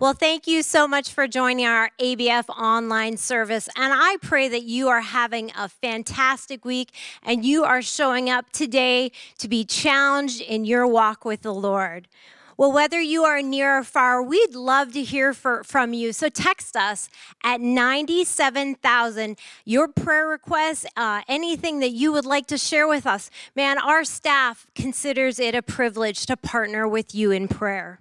Well, 0.00 0.14
thank 0.14 0.46
you 0.46 0.62
so 0.62 0.88
much 0.88 1.12
for 1.12 1.28
joining 1.28 1.66
our 1.66 1.90
ABF 2.00 2.48
online 2.48 3.18
service. 3.18 3.68
And 3.76 3.92
I 3.94 4.16
pray 4.22 4.48
that 4.48 4.62
you 4.62 4.88
are 4.88 5.02
having 5.02 5.52
a 5.54 5.68
fantastic 5.68 6.64
week 6.64 6.94
and 7.22 7.44
you 7.44 7.64
are 7.64 7.82
showing 7.82 8.30
up 8.30 8.50
today 8.50 9.12
to 9.36 9.46
be 9.46 9.62
challenged 9.62 10.40
in 10.40 10.64
your 10.64 10.86
walk 10.86 11.26
with 11.26 11.42
the 11.42 11.52
Lord. 11.52 12.08
Well, 12.56 12.72
whether 12.72 12.98
you 12.98 13.24
are 13.24 13.42
near 13.42 13.80
or 13.80 13.84
far, 13.84 14.22
we'd 14.22 14.54
love 14.54 14.94
to 14.94 15.02
hear 15.02 15.34
for, 15.34 15.62
from 15.64 15.92
you. 15.92 16.14
So 16.14 16.30
text 16.30 16.76
us 16.76 17.10
at 17.44 17.60
97,000 17.60 19.38
your 19.66 19.86
prayer 19.86 20.26
requests, 20.26 20.86
uh, 20.96 21.20
anything 21.28 21.80
that 21.80 21.90
you 21.90 22.10
would 22.10 22.24
like 22.24 22.46
to 22.46 22.56
share 22.56 22.88
with 22.88 23.06
us. 23.06 23.28
Man, 23.54 23.76
our 23.78 24.04
staff 24.04 24.66
considers 24.74 25.38
it 25.38 25.54
a 25.54 25.60
privilege 25.60 26.24
to 26.24 26.38
partner 26.38 26.88
with 26.88 27.14
you 27.14 27.30
in 27.30 27.48
prayer. 27.48 27.98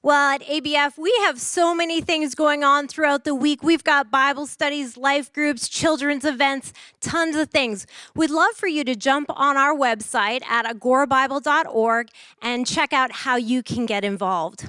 Well, 0.00 0.34
at 0.34 0.42
ABF, 0.42 0.96
we 0.96 1.12
have 1.22 1.40
so 1.40 1.74
many 1.74 2.00
things 2.00 2.36
going 2.36 2.62
on 2.62 2.86
throughout 2.86 3.24
the 3.24 3.34
week. 3.34 3.64
We've 3.64 3.82
got 3.82 4.12
Bible 4.12 4.46
studies, 4.46 4.96
life 4.96 5.32
groups, 5.32 5.68
children's 5.68 6.24
events, 6.24 6.72
tons 7.00 7.34
of 7.34 7.50
things. 7.50 7.84
We'd 8.14 8.30
love 8.30 8.54
for 8.54 8.68
you 8.68 8.84
to 8.84 8.94
jump 8.94 9.26
on 9.30 9.56
our 9.56 9.74
website 9.74 10.44
at 10.44 10.66
agourabible.org 10.66 12.08
and 12.40 12.64
check 12.64 12.92
out 12.92 13.10
how 13.10 13.34
you 13.36 13.64
can 13.64 13.86
get 13.86 14.04
involved. 14.04 14.68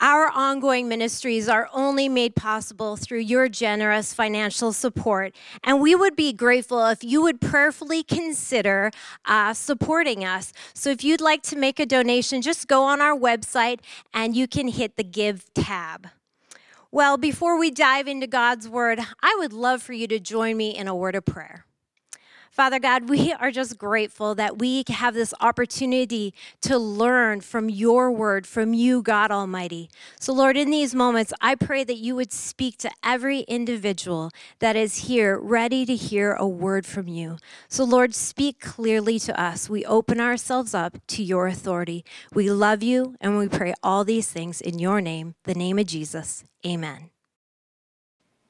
Our 0.00 0.30
ongoing 0.30 0.88
ministries 0.88 1.46
are 1.46 1.68
only 1.74 2.08
made 2.08 2.34
possible 2.34 2.96
through 2.96 3.18
your 3.18 3.50
generous 3.50 4.14
financial 4.14 4.72
support, 4.72 5.36
and 5.62 5.78
we 5.78 5.94
would 5.94 6.16
be 6.16 6.32
grateful 6.32 6.86
if 6.86 7.04
you 7.04 7.20
would 7.20 7.38
prayerfully 7.38 8.02
consider 8.02 8.90
uh, 9.26 9.52
supporting 9.52 10.24
us. 10.24 10.54
So, 10.72 10.88
if 10.88 11.04
you'd 11.04 11.20
like 11.20 11.42
to 11.44 11.56
make 11.56 11.78
a 11.78 11.84
donation, 11.84 12.40
just 12.40 12.66
go 12.66 12.84
on 12.84 13.02
our 13.02 13.14
website 13.16 13.80
and 14.14 14.34
you 14.34 14.48
can 14.48 14.68
hit 14.68 14.96
the 14.96 15.04
Give 15.04 15.44
tab. 15.52 16.08
Well, 16.90 17.18
before 17.18 17.58
we 17.58 17.70
dive 17.70 18.08
into 18.08 18.26
God's 18.26 18.68
Word, 18.68 19.00
I 19.22 19.36
would 19.38 19.52
love 19.52 19.82
for 19.82 19.92
you 19.92 20.08
to 20.08 20.18
join 20.18 20.56
me 20.56 20.70
in 20.70 20.88
a 20.88 20.94
word 20.94 21.14
of 21.14 21.26
prayer. 21.26 21.66
Father 22.50 22.80
God, 22.80 23.08
we 23.08 23.32
are 23.40 23.50
just 23.50 23.78
grateful 23.78 24.34
that 24.34 24.58
we 24.58 24.84
have 24.88 25.14
this 25.14 25.32
opportunity 25.40 26.34
to 26.62 26.76
learn 26.78 27.40
from 27.40 27.70
your 27.70 28.10
word, 28.10 28.46
from 28.46 28.74
you, 28.74 29.02
God 29.02 29.30
Almighty. 29.30 29.88
So, 30.18 30.32
Lord, 30.32 30.56
in 30.56 30.70
these 30.70 30.94
moments, 30.94 31.32
I 31.40 31.54
pray 31.54 31.84
that 31.84 31.96
you 31.96 32.16
would 32.16 32.32
speak 32.32 32.76
to 32.78 32.90
every 33.04 33.40
individual 33.40 34.30
that 34.58 34.76
is 34.76 35.06
here, 35.08 35.38
ready 35.38 35.86
to 35.86 35.94
hear 35.94 36.34
a 36.34 36.46
word 36.46 36.86
from 36.86 37.08
you. 37.08 37.38
So, 37.68 37.84
Lord, 37.84 38.14
speak 38.14 38.60
clearly 38.60 39.18
to 39.20 39.40
us. 39.40 39.70
We 39.70 39.84
open 39.84 40.20
ourselves 40.20 40.74
up 40.74 40.98
to 41.08 41.22
your 41.22 41.46
authority. 41.46 42.04
We 42.34 42.50
love 42.50 42.82
you, 42.82 43.14
and 43.20 43.38
we 43.38 43.48
pray 43.48 43.74
all 43.82 44.04
these 44.04 44.28
things 44.30 44.60
in 44.60 44.78
your 44.78 45.00
name, 45.00 45.34
the 45.44 45.54
name 45.54 45.78
of 45.78 45.86
Jesus. 45.86 46.44
Amen. 46.66 47.10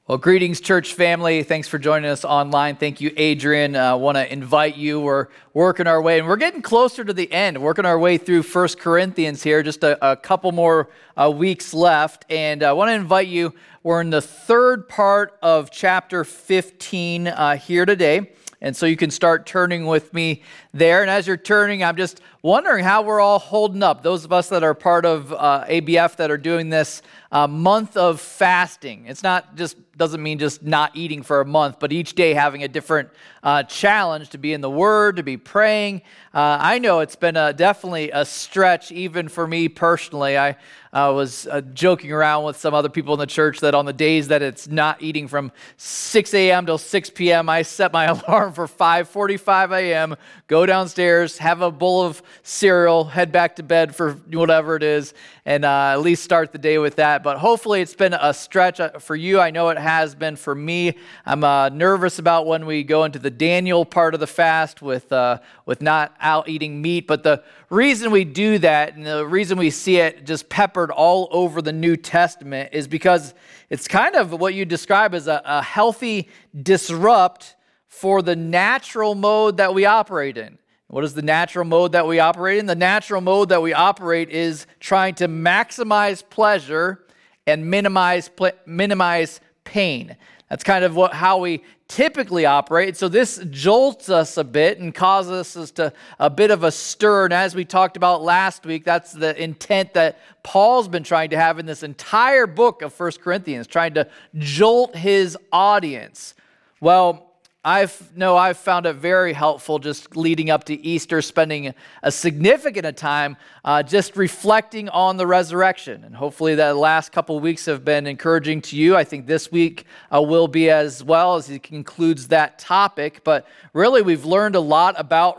Well, 0.07 0.17
greetings, 0.17 0.59
church 0.59 0.95
family. 0.95 1.43
Thanks 1.43 1.67
for 1.67 1.77
joining 1.77 2.09
us 2.09 2.25
online. 2.25 2.75
Thank 2.75 3.01
you, 3.01 3.13
Adrian. 3.17 3.75
I 3.75 3.89
uh, 3.89 3.97
want 3.97 4.17
to 4.17 4.33
invite 4.33 4.75
you. 4.75 4.99
We're 4.99 5.27
working 5.53 5.85
our 5.85 6.01
way, 6.01 6.17
and 6.17 6.27
we're 6.27 6.37
getting 6.37 6.63
closer 6.63 7.03
to 7.03 7.13
the 7.13 7.31
end, 7.31 7.61
working 7.61 7.85
our 7.85 7.99
way 7.99 8.17
through 8.17 8.41
First 8.41 8.79
Corinthians 8.79 9.43
here, 9.43 9.61
just 9.61 9.83
a, 9.83 10.11
a 10.13 10.15
couple 10.15 10.51
more 10.53 10.89
uh, 11.15 11.29
weeks 11.29 11.71
left. 11.71 12.25
And 12.31 12.63
I 12.63 12.73
want 12.73 12.89
to 12.89 12.95
invite 12.95 13.27
you. 13.27 13.53
We're 13.83 14.01
in 14.01 14.09
the 14.09 14.23
third 14.23 14.89
part 14.89 15.37
of 15.43 15.69
chapter 15.69 16.23
15 16.23 17.27
uh, 17.27 17.57
here 17.57 17.85
today. 17.85 18.31
And 18.59 18.75
so 18.75 18.87
you 18.87 18.97
can 18.97 19.11
start 19.11 19.45
turning 19.45 19.85
with 19.85 20.13
me 20.15 20.41
there. 20.73 21.01
And 21.01 21.09
as 21.09 21.27
you're 21.27 21.37
turning, 21.37 21.83
I'm 21.83 21.97
just 21.97 22.21
wondering 22.41 22.83
how 22.83 23.01
we're 23.03 23.19
all 23.19 23.39
holding 23.39 23.83
up. 23.83 24.03
Those 24.03 24.25
of 24.25 24.31
us 24.31 24.49
that 24.49 24.63
are 24.63 24.73
part 24.73 25.05
of 25.05 25.31
uh, 25.33 25.65
ABF 25.67 26.15
that 26.15 26.31
are 26.31 26.37
doing 26.37 26.69
this 26.69 27.01
uh, 27.31 27.47
month 27.47 27.95
of 27.97 28.19
fasting. 28.19 29.05
It's 29.07 29.23
not 29.23 29.55
just 29.55 29.77
doesn't 29.97 30.23
mean 30.23 30.39
just 30.39 30.63
not 30.63 30.95
eating 30.95 31.21
for 31.21 31.41
a 31.41 31.45
month, 31.45 31.77
but 31.79 31.91
each 31.91 32.15
day 32.15 32.33
having 32.33 32.63
a 32.63 32.67
different 32.67 33.09
uh, 33.43 33.61
challenge 33.63 34.29
to 34.29 34.37
be 34.37 34.53
in 34.53 34.61
the 34.61 34.69
Word, 34.69 35.17
to 35.17 35.23
be 35.23 35.37
praying. 35.37 36.01
Uh, 36.33 36.57
I 36.59 36.79
know 36.79 37.01
it's 37.01 37.15
been 37.15 37.37
a, 37.37 37.53
definitely 37.53 38.09
a 38.11 38.25
stretch, 38.25 38.91
even 38.91 39.27
for 39.27 39.45
me 39.45 39.69
personally. 39.69 40.37
I 40.37 40.55
was 40.93 41.47
uh, 41.47 41.61
joking 41.73 42.11
around 42.11 42.45
with 42.45 42.57
some 42.57 42.73
other 42.73 42.89
people 42.89 43.13
in 43.13 43.19
the 43.19 43.27
church 43.27 43.59
that 43.59 43.75
on 43.75 43.85
the 43.85 43.93
days 43.93 44.29
that 44.29 44.41
it's 44.41 44.67
not 44.67 45.01
eating 45.01 45.27
from 45.27 45.51
6 45.77 46.33
a.m. 46.33 46.65
till 46.65 46.77
6 46.77 47.09
p.m., 47.11 47.47
I 47.47 47.61
set 47.61 47.93
my 47.93 48.05
alarm 48.27 48.53
for 48.53 48.67
5:45 48.67 49.77
a.m. 49.77 50.15
Go 50.47 50.60
downstairs, 50.65 51.37
have 51.37 51.61
a 51.61 51.71
bowl 51.71 52.03
of 52.03 52.21
cereal, 52.43 53.05
head 53.05 53.31
back 53.31 53.55
to 53.57 53.63
bed 53.63 53.95
for 53.95 54.13
whatever 54.13 54.75
it 54.75 54.83
is, 54.83 55.13
and 55.45 55.65
uh, 55.65 55.91
at 55.93 56.01
least 56.01 56.23
start 56.23 56.51
the 56.51 56.57
day 56.57 56.77
with 56.77 56.95
that. 56.97 57.23
But 57.23 57.37
hopefully, 57.37 57.81
it's 57.81 57.95
been 57.95 58.13
a 58.13 58.33
stretch 58.33 58.79
uh, 58.79 58.99
for 58.99 59.15
you. 59.15 59.39
I 59.39 59.51
know 59.51 59.69
it 59.69 59.77
has 59.77 60.15
been 60.15 60.35
for 60.35 60.53
me. 60.53 60.97
I'm 61.25 61.43
uh, 61.43 61.69
nervous 61.69 62.19
about 62.19 62.45
when 62.45 62.65
we 62.65 62.83
go 62.83 63.03
into 63.03 63.19
the 63.19 63.29
Daniel 63.29 63.85
part 63.85 64.13
of 64.13 64.19
the 64.19 64.27
fast 64.27 64.81
with 64.81 65.11
uh, 65.11 65.39
with 65.65 65.81
not 65.81 66.15
out 66.19 66.49
eating 66.49 66.81
meat. 66.81 67.07
But 67.07 67.23
the 67.23 67.43
reason 67.69 68.11
we 68.11 68.23
do 68.23 68.57
that, 68.59 68.95
and 68.95 69.05
the 69.05 69.25
reason 69.25 69.57
we 69.57 69.69
see 69.69 69.97
it 69.97 70.25
just 70.25 70.49
peppered 70.49 70.91
all 70.91 71.27
over 71.31 71.61
the 71.61 71.73
New 71.73 71.95
Testament, 71.95 72.69
is 72.73 72.87
because 72.87 73.33
it's 73.69 73.87
kind 73.87 74.15
of 74.15 74.31
what 74.33 74.53
you 74.53 74.65
describe 74.65 75.13
as 75.13 75.27
a, 75.27 75.41
a 75.45 75.61
healthy 75.61 76.29
disrupt 76.61 77.55
for 77.91 78.21
the 78.21 78.37
natural 78.37 79.13
mode 79.15 79.57
that 79.57 79.73
we 79.73 79.85
operate 79.85 80.37
in. 80.37 80.57
What 80.87 81.03
is 81.03 81.13
the 81.13 81.21
natural 81.21 81.65
mode 81.65 81.91
that 81.91 82.07
we 82.07 82.19
operate 82.19 82.57
in? 82.57 82.65
The 82.65 82.73
natural 82.73 83.19
mode 83.21 83.49
that 83.49 83.61
we 83.61 83.73
operate 83.73 84.29
is 84.29 84.65
trying 84.79 85.15
to 85.15 85.27
maximize 85.27 86.23
pleasure 86.27 87.03
and 87.45 87.69
minimize 87.69 88.29
minimize 88.65 89.41
pain. 89.65 90.15
That's 90.49 90.63
kind 90.63 90.85
of 90.85 90.95
what 90.95 91.13
how 91.13 91.39
we 91.39 91.63
typically 91.89 92.45
operate. 92.45 92.95
So 92.95 93.09
this 93.09 93.43
jolts 93.49 94.09
us 94.09 94.37
a 94.37 94.45
bit 94.45 94.79
and 94.79 94.95
causes 94.95 95.57
us 95.57 95.71
to 95.71 95.91
a 96.17 96.29
bit 96.29 96.49
of 96.49 96.63
a 96.63 96.71
stir. 96.71 97.25
And 97.25 97.33
as 97.33 97.55
we 97.55 97.65
talked 97.65 97.97
about 97.97 98.23
last 98.23 98.65
week, 98.65 98.85
that's 98.85 99.11
the 99.11 99.39
intent 99.41 99.93
that 99.95 100.17
Paul's 100.43 100.87
been 100.87 101.03
trying 101.03 101.31
to 101.31 101.37
have 101.37 101.59
in 101.59 101.65
this 101.65 101.83
entire 101.83 102.47
book 102.47 102.81
of 102.81 102.93
First 102.93 103.19
Corinthians, 103.19 103.67
trying 103.67 103.93
to 103.95 104.07
jolt 104.37 104.95
his 104.95 105.37
audience. 105.51 106.35
Well, 106.79 107.30
I've 107.63 108.17
no, 108.17 108.37
I've 108.37 108.57
found 108.57 108.87
it 108.87 108.93
very 108.93 109.33
helpful 109.33 109.77
just 109.77 110.17
leading 110.17 110.49
up 110.49 110.63
to 110.63 110.73
Easter, 110.83 111.21
spending 111.21 111.75
a 112.01 112.11
significant 112.11 112.87
of 112.87 112.95
time 112.95 113.37
uh, 113.63 113.83
just 113.83 114.17
reflecting 114.17 114.89
on 114.89 115.17
the 115.17 115.27
resurrection, 115.27 116.03
and 116.03 116.15
hopefully 116.15 116.55
that 116.55 116.75
last 116.75 117.11
couple 117.11 117.39
weeks 117.39 117.65
have 117.65 117.85
been 117.85 118.07
encouraging 118.07 118.61
to 118.63 118.75
you. 118.75 118.95
I 118.95 119.03
think 119.03 119.27
this 119.27 119.51
week 119.51 119.85
uh, 120.11 120.23
will 120.23 120.47
be 120.47 120.71
as 120.71 121.03
well 121.03 121.35
as 121.35 121.45
he 121.45 121.59
concludes 121.59 122.29
that 122.29 122.57
topic. 122.57 123.23
But 123.23 123.45
really, 123.73 124.01
we've 124.01 124.25
learned 124.25 124.55
a 124.55 124.59
lot 124.59 124.95
about 124.97 125.37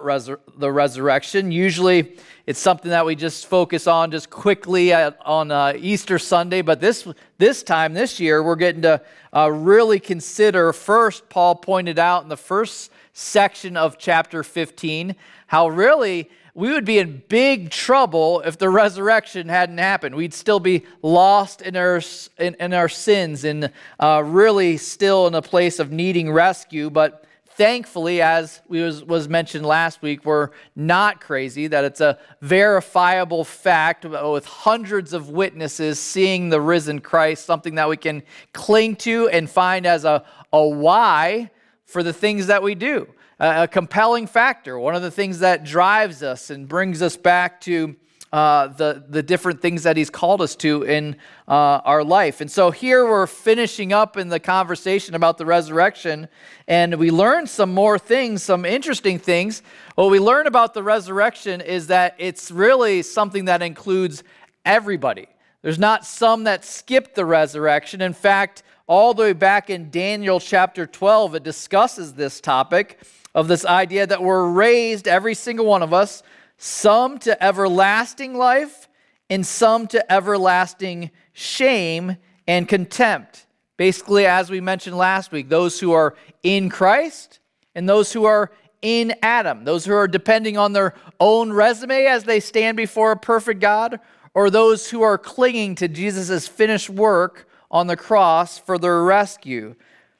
the 0.56 0.70
resurrection. 0.70 1.50
Usually, 1.50 2.18
it's 2.46 2.58
something 2.58 2.90
that 2.90 3.06
we 3.06 3.14
just 3.14 3.46
focus 3.46 3.86
on 3.86 4.10
just 4.10 4.28
quickly 4.28 4.92
at, 4.92 5.16
on 5.24 5.50
uh, 5.50 5.74
Easter 5.76 6.18
Sunday. 6.18 6.60
But 6.60 6.80
this, 6.80 7.06
this 7.38 7.62
time, 7.62 7.94
this 7.94 8.18
year, 8.18 8.42
we're 8.42 8.56
getting 8.56 8.82
to 8.82 9.00
uh, 9.32 9.50
really 9.50 10.00
consider 10.00 10.72
first, 10.72 11.28
Paul 11.28 11.54
pointed 11.54 11.98
out 11.98 12.24
in 12.24 12.28
the 12.28 12.36
first 12.36 12.90
section 13.12 13.76
of 13.76 13.96
chapter 13.96 14.42
15, 14.42 15.14
how 15.46 15.68
really 15.68 16.28
we 16.54 16.70
would 16.72 16.84
be 16.84 16.98
in 16.98 17.22
big 17.28 17.70
trouble 17.70 18.40
if 18.40 18.58
the 18.58 18.68
resurrection 18.68 19.48
hadn't 19.48 19.78
happened. 19.78 20.14
We'd 20.14 20.34
still 20.34 20.60
be 20.60 20.84
lost 21.00 21.62
in 21.62 21.76
our, 21.76 22.00
in, 22.38 22.56
in 22.58 22.74
our 22.74 22.88
sins 22.88 23.44
and 23.44 23.70
uh, 24.00 24.22
really 24.24 24.76
still 24.76 25.28
in 25.28 25.34
a 25.34 25.42
place 25.42 25.78
of 25.78 25.92
needing 25.92 26.30
rescue. 26.30 26.90
But 26.90 27.24
thankfully, 27.56 28.22
as 28.22 28.60
was, 28.68 29.04
was 29.04 29.28
mentioned 29.28 29.66
last 29.66 30.02
week, 30.02 30.24
we're 30.24 30.50
not 30.74 31.20
crazy, 31.20 31.66
that 31.66 31.84
it's 31.84 32.00
a 32.00 32.18
verifiable 32.40 33.44
fact 33.44 34.04
with 34.04 34.44
hundreds 34.44 35.12
of 35.12 35.28
witnesses 35.28 35.98
seeing 35.98 36.48
the 36.48 36.60
risen 36.60 37.00
Christ, 37.00 37.44
something 37.44 37.74
that 37.76 37.88
we 37.88 37.96
can 37.96 38.22
cling 38.52 38.96
to 38.96 39.28
and 39.28 39.48
find 39.48 39.86
as 39.86 40.04
a, 40.04 40.24
a 40.52 40.66
why 40.66 41.50
for 41.84 42.02
the 42.02 42.12
things 42.12 42.46
that 42.46 42.62
we 42.62 42.74
do. 42.74 43.08
A, 43.38 43.64
a 43.64 43.68
compelling 43.68 44.26
factor, 44.26 44.78
one 44.78 44.94
of 44.94 45.02
the 45.02 45.10
things 45.10 45.40
that 45.40 45.64
drives 45.64 46.22
us 46.22 46.50
and 46.50 46.68
brings 46.68 47.02
us 47.02 47.16
back 47.16 47.60
to 47.62 47.96
uh, 48.32 48.68
the, 48.68 49.04
the 49.08 49.22
different 49.22 49.60
things 49.60 49.82
that 49.82 49.96
he's 49.96 50.08
called 50.08 50.40
us 50.40 50.56
to 50.56 50.84
in 50.84 51.16
uh, 51.46 51.80
our 51.84 52.02
life. 52.02 52.40
And 52.40 52.50
so 52.50 52.70
here 52.70 53.04
we're 53.04 53.26
finishing 53.26 53.92
up 53.92 54.16
in 54.16 54.30
the 54.30 54.40
conversation 54.40 55.14
about 55.14 55.36
the 55.36 55.44
resurrection, 55.44 56.28
and 56.66 56.94
we 56.94 57.10
learn 57.10 57.46
some 57.46 57.74
more 57.74 57.98
things, 57.98 58.42
some 58.42 58.64
interesting 58.64 59.18
things. 59.18 59.62
What 59.96 60.10
we 60.10 60.18
learn 60.18 60.46
about 60.46 60.72
the 60.72 60.82
resurrection 60.82 61.60
is 61.60 61.88
that 61.88 62.14
it's 62.16 62.50
really 62.50 63.02
something 63.02 63.44
that 63.44 63.60
includes 63.60 64.24
everybody. 64.64 65.26
There's 65.60 65.78
not 65.78 66.06
some 66.06 66.44
that 66.44 66.64
skip 66.64 67.14
the 67.14 67.26
resurrection. 67.26 68.00
In 68.00 68.14
fact, 68.14 68.62
all 68.86 69.14
the 69.14 69.24
way 69.24 69.32
back 69.32 69.70
in 69.70 69.90
Daniel 69.90 70.40
chapter 70.40 70.86
12, 70.86 71.34
it 71.34 71.42
discusses 71.42 72.14
this 72.14 72.40
topic 72.40 72.98
of 73.34 73.48
this 73.48 73.64
idea 73.64 74.06
that 74.06 74.22
we're 74.22 74.48
raised, 74.48 75.06
every 75.06 75.34
single 75.34 75.66
one 75.66 75.82
of 75.82 75.92
us, 75.92 76.22
some 76.64 77.18
to 77.18 77.42
everlasting 77.42 78.36
life 78.38 78.88
and 79.28 79.44
some 79.44 79.88
to 79.88 80.12
everlasting 80.12 81.10
shame 81.32 82.16
and 82.46 82.68
contempt. 82.68 83.46
Basically, 83.76 84.26
as 84.26 84.48
we 84.48 84.60
mentioned 84.60 84.96
last 84.96 85.32
week, 85.32 85.48
those 85.48 85.80
who 85.80 85.90
are 85.90 86.14
in 86.44 86.70
Christ 86.70 87.40
and 87.74 87.88
those 87.88 88.12
who 88.12 88.26
are 88.26 88.52
in 88.80 89.12
Adam, 89.22 89.64
those 89.64 89.84
who 89.84 89.92
are 89.92 90.06
depending 90.06 90.56
on 90.56 90.72
their 90.72 90.94
own 91.18 91.52
resume 91.52 92.06
as 92.06 92.22
they 92.22 92.38
stand 92.38 92.76
before 92.76 93.10
a 93.10 93.16
perfect 93.16 93.58
God, 93.58 93.98
or 94.32 94.48
those 94.48 94.88
who 94.88 95.02
are 95.02 95.18
clinging 95.18 95.74
to 95.74 95.88
Jesus' 95.88 96.46
finished 96.46 96.88
work 96.88 97.48
on 97.72 97.88
the 97.88 97.96
cross 97.96 98.56
for 98.56 98.78
their 98.78 99.02
rescue. 99.02 99.74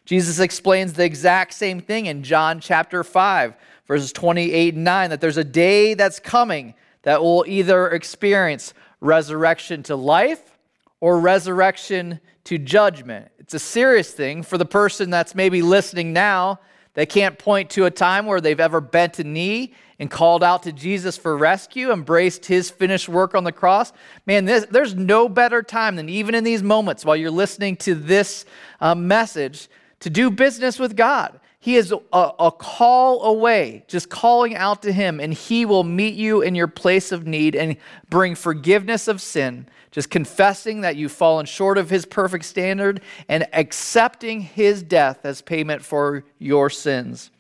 Jesus 0.05 0.41
explains 0.41 0.95
the 0.95 1.05
exact 1.05 1.55
same 1.55 1.81
thing 1.81 2.07
in 2.07 2.25
John 2.25 2.59
chapter 2.59 3.05
5, 3.05 3.55
verses 3.93 4.13
28 4.13 4.75
and 4.75 4.85
9, 4.85 5.11
that 5.11 5.21
there's 5.21 5.37
a 5.37 5.45
day 5.45 5.95
that's 5.95 6.19
coming 6.19 6.75
that 7.03 7.21
will 7.21 7.45
either 7.47 7.91
experience 7.91 8.75
resurrection 9.01 9.83
to 9.83 9.95
life 9.95 10.59
or 11.01 11.21
resurrection 11.21 12.19
to 12.45 12.57
judgment. 12.59 13.29
It's 13.39 13.55
a 13.55 13.59
serious 13.59 14.11
thing 14.11 14.43
for 14.43 14.57
the 14.57 14.65
person 14.65 15.11
that's 15.11 15.35
maybe 15.35 15.61
listening 15.61 16.13
now 16.13 16.59
they 16.95 17.07
can't 17.07 17.39
point 17.39 17.71
to 17.71 17.87
a 17.87 17.91
time 17.91 18.27
where 18.27 18.41
they've 18.41 18.61
ever 18.61 18.81
bent 18.81 19.19
a 19.19 19.25
knee 19.25 19.73
and 19.99 20.11
called 20.11 20.43
out 20.43 20.65
to 20.65 20.73
Jesus 20.73 21.17
for 21.17 21.37
rescue, 21.37 21.91
embraced 21.91 22.47
his 22.47 22.71
finished 22.71 23.09
work 23.09 23.35
on 23.35 23.45
the 23.45 23.53
cross. 23.53 23.93
Man, 24.27 24.45
this, 24.45 24.67
there's 24.71 24.95
no 24.95 25.29
better 25.29 25.63
time 25.63 25.97
than 25.97 26.09
even 26.09 26.35
in 26.35 26.45
these 26.45 26.63
moments 26.63 27.05
while 27.05 27.17
you're 27.17 27.31
listening 27.31 27.77
to 27.77 27.95
this 27.95 28.45
uh, 28.81 28.95
message 28.95 29.69
to 30.01 30.11
do 30.11 30.31
business 30.31 30.79
with 30.79 30.97
God. 30.97 31.41
He 31.63 31.77
is 31.77 31.93
a, 31.93 32.33
a, 32.41 32.51
call 32.51 33.23
away, 33.23 33.85
just 33.87 34.09
calling 34.09 34.57
out 34.57 34.83
to 34.83 34.93
Him, 34.93 35.21
and 35.21 35.33
He 35.33 35.65
will 35.65 35.85
meet 35.85 36.15
you 36.15 36.43
in 36.43 36.57
your 36.57 36.67
place 36.67 37.13
of 37.13 37.25
need 37.25 37.55
and 37.55 37.77
bring 38.11 38.35
forgiveness 38.35 39.07
of 39.07 39.23
sin 39.23 39.69
just 39.93 40.09
confessing 40.09 40.81
that 40.81 40.97
you've 40.97 41.13
fallen 41.13 41.47
short 41.47 41.79
of 41.79 41.91
his 41.91 42.07
perfect 42.07 42.47
standard 42.47 43.01
and 43.29 43.47
accepting 43.53 44.41
his 44.41 44.83
death 44.83 45.21
as 45.25 45.43
payment 45.43 45.85
for 45.85 46.25
your 46.39 46.71
sins. 46.71 47.31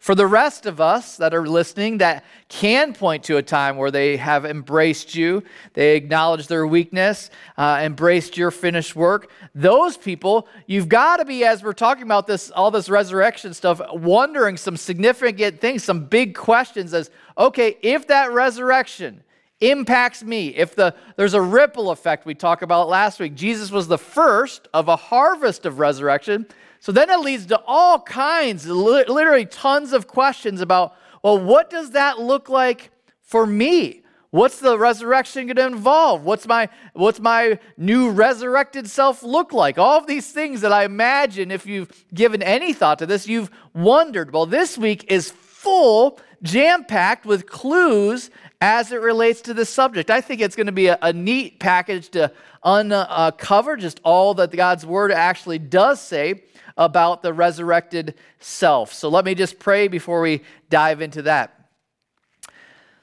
For 0.00 0.14
the 0.14 0.26
rest 0.26 0.64
of 0.64 0.80
us 0.80 1.18
that 1.18 1.34
are 1.34 1.46
listening 1.46 1.98
that 1.98 2.24
can 2.48 2.94
point 2.94 3.22
to 3.24 3.36
a 3.36 3.42
time 3.42 3.76
where 3.76 3.90
they 3.90 4.16
have 4.16 4.46
embraced 4.46 5.14
you, 5.14 5.42
they 5.74 5.94
acknowledge 5.94 6.46
their 6.46 6.66
weakness, 6.66 7.28
uh, 7.58 7.80
embraced 7.82 8.38
your 8.38 8.50
finished 8.50 8.96
work, 8.96 9.30
those 9.54 9.98
people, 9.98 10.48
you've 10.66 10.88
got 10.88 11.18
to 11.18 11.26
be, 11.26 11.44
as 11.44 11.62
we're 11.62 11.74
talking 11.74 12.04
about 12.04 12.26
this, 12.26 12.50
all 12.50 12.70
this 12.70 12.88
resurrection 12.88 13.52
stuff, 13.52 13.78
wondering 13.92 14.56
some 14.56 14.74
significant 14.78 15.60
things, 15.60 15.84
some 15.84 16.06
big 16.06 16.34
questions 16.34 16.94
as, 16.94 17.10
okay, 17.36 17.76
if 17.82 18.06
that 18.06 18.32
resurrection, 18.32 19.22
impacts 19.60 20.22
me. 20.22 20.48
If 20.48 20.74
the, 20.74 20.94
there's 21.16 21.34
a 21.34 21.42
ripple 21.42 21.90
effect 21.90 22.24
we 22.24 22.34
talked 22.34 22.62
about 22.62 22.88
last 22.88 23.20
week, 23.20 23.34
Jesus 23.34 23.70
was 23.70 23.88
the 23.88 23.98
first 23.98 24.68
of 24.72 24.88
a 24.88 24.96
harvest 24.96 25.66
of 25.66 25.78
resurrection. 25.78 26.46
So 26.80 26.92
then 26.92 27.10
it 27.10 27.20
leads 27.20 27.46
to 27.46 27.60
all 27.66 28.00
kinds, 28.00 28.66
literally 28.66 29.44
tons 29.44 29.92
of 29.92 30.06
questions 30.06 30.60
about, 30.62 30.94
well, 31.22 31.38
what 31.38 31.68
does 31.68 31.90
that 31.90 32.18
look 32.18 32.48
like 32.48 32.90
for 33.20 33.46
me? 33.46 34.02
What's 34.30 34.60
the 34.60 34.78
resurrection 34.78 35.46
going 35.46 35.56
to 35.56 35.66
involve? 35.66 36.24
What's 36.24 36.46
my 36.46 36.68
what's 36.92 37.18
my 37.18 37.58
new 37.76 38.10
resurrected 38.10 38.88
self 38.88 39.24
look 39.24 39.52
like? 39.52 39.76
All 39.76 39.98
of 39.98 40.06
these 40.06 40.30
things 40.30 40.60
that 40.60 40.72
I 40.72 40.84
imagine 40.84 41.50
if 41.50 41.66
you've 41.66 41.90
given 42.14 42.40
any 42.40 42.72
thought 42.72 43.00
to 43.00 43.06
this, 43.06 43.26
you've 43.26 43.50
wondered. 43.74 44.32
Well, 44.32 44.46
this 44.46 44.78
week 44.78 45.10
is 45.10 45.32
full, 45.32 46.20
jam 46.42 46.84
packed 46.84 47.26
with 47.26 47.46
clues 47.46 48.30
as 48.60 48.92
it 48.92 49.00
relates 49.00 49.40
to 49.42 49.54
this 49.54 49.70
subject. 49.70 50.10
I 50.10 50.20
think 50.20 50.40
it's 50.40 50.56
going 50.56 50.66
to 50.66 50.72
be 50.72 50.88
a, 50.88 50.98
a 51.02 51.12
neat 51.12 51.58
package 51.60 52.10
to 52.10 52.32
uncover 52.62 53.72
uh, 53.72 53.76
just 53.76 54.00
all 54.04 54.34
that 54.34 54.50
God's 54.50 54.84
word 54.84 55.12
actually 55.12 55.58
does 55.58 56.00
say 56.00 56.42
about 56.76 57.22
the 57.22 57.32
resurrected 57.32 58.14
self. 58.38 58.92
So 58.92 59.08
let 59.08 59.24
me 59.24 59.34
just 59.34 59.58
pray 59.58 59.88
before 59.88 60.20
we 60.20 60.42
dive 60.68 61.00
into 61.00 61.22
that. 61.22 61.59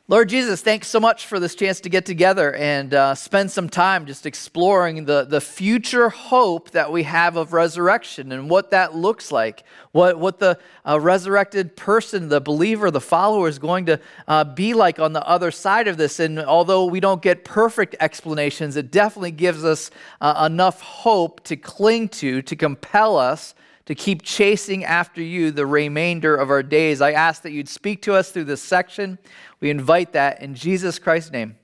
Lord 0.09 0.30
Jesus, 0.30 0.62
thanks 0.62 0.88
so 0.88 1.01
much 1.01 1.25
for 1.25 1.38
this 1.38 1.54
chance 1.54 1.81
to 1.81 1.89
get 1.89 2.06
together 2.06 2.56
and 2.56 2.94
uh, 2.94 3.13
spend 3.13 3.51
some 3.51 3.68
time 3.68 4.06
just 4.06 4.25
exploring 4.25 5.04
the, 5.04 5.25
the 5.25 5.42
future 5.42 6.07
hope 6.07 6.71
that 6.71 6.94
we 6.94 7.04
have 7.04 7.36
of 7.36 7.51
resurrection 7.51 8.31
and 8.31 8.50
what 8.50 8.71
that 8.71 8.95
looks 8.95 9.33
like, 9.33 9.65
what, 9.92 10.18
what 10.18 10.39
the 10.39 10.57
uh, 10.88 10.98
resurrected 10.98 11.75
person, 11.75 12.30
the 12.30 12.39
believer, 12.39 12.89
the 12.89 13.01
follower 13.01 13.50
is 13.50 13.59
going 13.59 13.86
to 13.88 14.00
uh, 14.30 14.45
be 14.45 14.74
like 14.74 14.98
on 14.98 15.12
the 15.12 15.27
other 15.27 15.51
side 15.51 15.89
of 15.89 15.98
this. 15.98 16.21
And 16.21 16.39
although 16.39 16.86
we 16.86 17.01
don't 17.01 17.21
get 17.21 17.44
perfect 17.44 17.94
explanations, 18.00 18.77
it 18.77 18.94
definitely 18.94 19.31
gives 19.31 19.65
us 19.65 19.92
uh, 20.21 20.48
enough 20.50 20.80
hope 20.80 21.44
to 21.44 21.57
cling 21.57 22.07
to, 22.07 22.42
to 22.44 22.56
compel 22.56 23.18
us 23.18 23.56
to 23.88 23.95
keep 23.95 24.22
chasing 24.22 24.84
after 24.84 25.22
you 25.22 25.50
the 25.50 25.66
remainder 25.66 26.36
of 26.36 26.50
our 26.50 26.62
days. 26.62 27.01
I 27.01 27.13
ask 27.13 27.42
that 27.44 27.54
you'd 27.54 27.69
speak 27.69 28.01
to 28.04 28.13
us 28.13 28.31
through 28.31 28.44
this 28.44 28.62
section. 28.62 29.18
We 29.62 29.69
invite 29.69 30.12
that 30.12 30.42
in 30.42 30.56
Jesus 30.56 31.00
Christ's 31.00 31.31
name. 31.31 31.56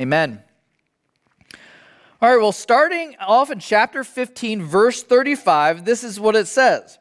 Amen. 0.00 0.42
All 2.20 2.30
right, 2.30 2.40
well, 2.40 2.52
starting 2.52 3.16
off 3.18 3.50
in 3.50 3.58
chapter 3.58 4.04
15, 4.04 4.62
verse 4.62 5.02
35, 5.02 5.84
this 5.84 6.04
is 6.04 6.20
what 6.20 6.36
it 6.36 6.46
says. 6.46 7.00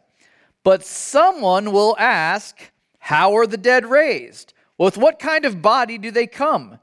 But 0.64 0.84
someone 0.84 1.72
will 1.72 1.96
ask, 2.00 2.58
How 2.98 3.36
are 3.36 3.46
the 3.46 3.58
dead 3.58 3.86
raised? 3.86 4.56
With 4.80 4.98
what 4.98 5.20
kind 5.20 5.46
of 5.46 5.62
body 5.62 6.00
do 6.00 6.10
they 6.10 6.26
come? 6.26 6.80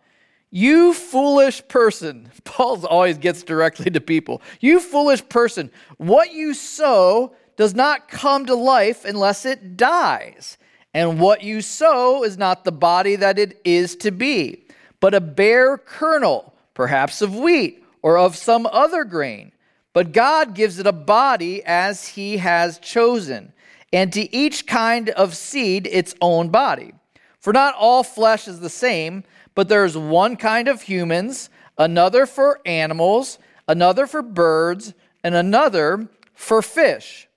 You 0.50 0.94
foolish 0.94 1.66
person. 1.66 2.30
Paul 2.44 2.86
always 2.86 3.18
gets 3.18 3.42
directly 3.42 3.90
to 3.90 4.00
people. 4.00 4.40
You 4.60 4.78
foolish 4.78 5.28
person. 5.28 5.72
What 5.96 6.32
you 6.32 6.54
sow 6.54 7.34
does 7.58 7.74
not 7.74 8.08
come 8.08 8.46
to 8.46 8.54
life 8.54 9.04
unless 9.04 9.44
it 9.44 9.76
dies. 9.76 10.56
And 10.94 11.20
what 11.20 11.42
you 11.42 11.60
sow 11.60 12.22
is 12.22 12.38
not 12.38 12.64
the 12.64 12.72
body 12.72 13.16
that 13.16 13.36
it 13.36 13.60
is 13.64 13.96
to 13.96 14.12
be, 14.12 14.64
but 15.00 15.12
a 15.12 15.20
bare 15.20 15.76
kernel, 15.76 16.54
perhaps 16.72 17.20
of 17.20 17.34
wheat 17.34 17.84
or 18.00 18.16
of 18.16 18.36
some 18.36 18.66
other 18.70 19.02
grain. 19.02 19.50
But 19.92 20.12
God 20.12 20.54
gives 20.54 20.78
it 20.78 20.86
a 20.86 20.92
body 20.92 21.64
as 21.64 22.06
He 22.06 22.36
has 22.36 22.78
chosen, 22.78 23.52
and 23.92 24.12
to 24.12 24.32
each 24.32 24.64
kind 24.64 25.08
of 25.10 25.34
seed 25.36 25.88
its 25.88 26.14
own 26.20 26.50
body. 26.50 26.92
For 27.40 27.52
not 27.52 27.74
all 27.74 28.04
flesh 28.04 28.46
is 28.46 28.60
the 28.60 28.70
same, 28.70 29.24
but 29.56 29.68
there 29.68 29.84
is 29.84 29.96
one 29.96 30.36
kind 30.36 30.68
of 30.68 30.82
humans, 30.82 31.50
another 31.76 32.24
for 32.24 32.60
animals, 32.64 33.40
another 33.66 34.06
for 34.06 34.22
birds, 34.22 34.94
and 35.24 35.34
another 35.34 36.08
for 36.34 36.62
fish. 36.62 37.27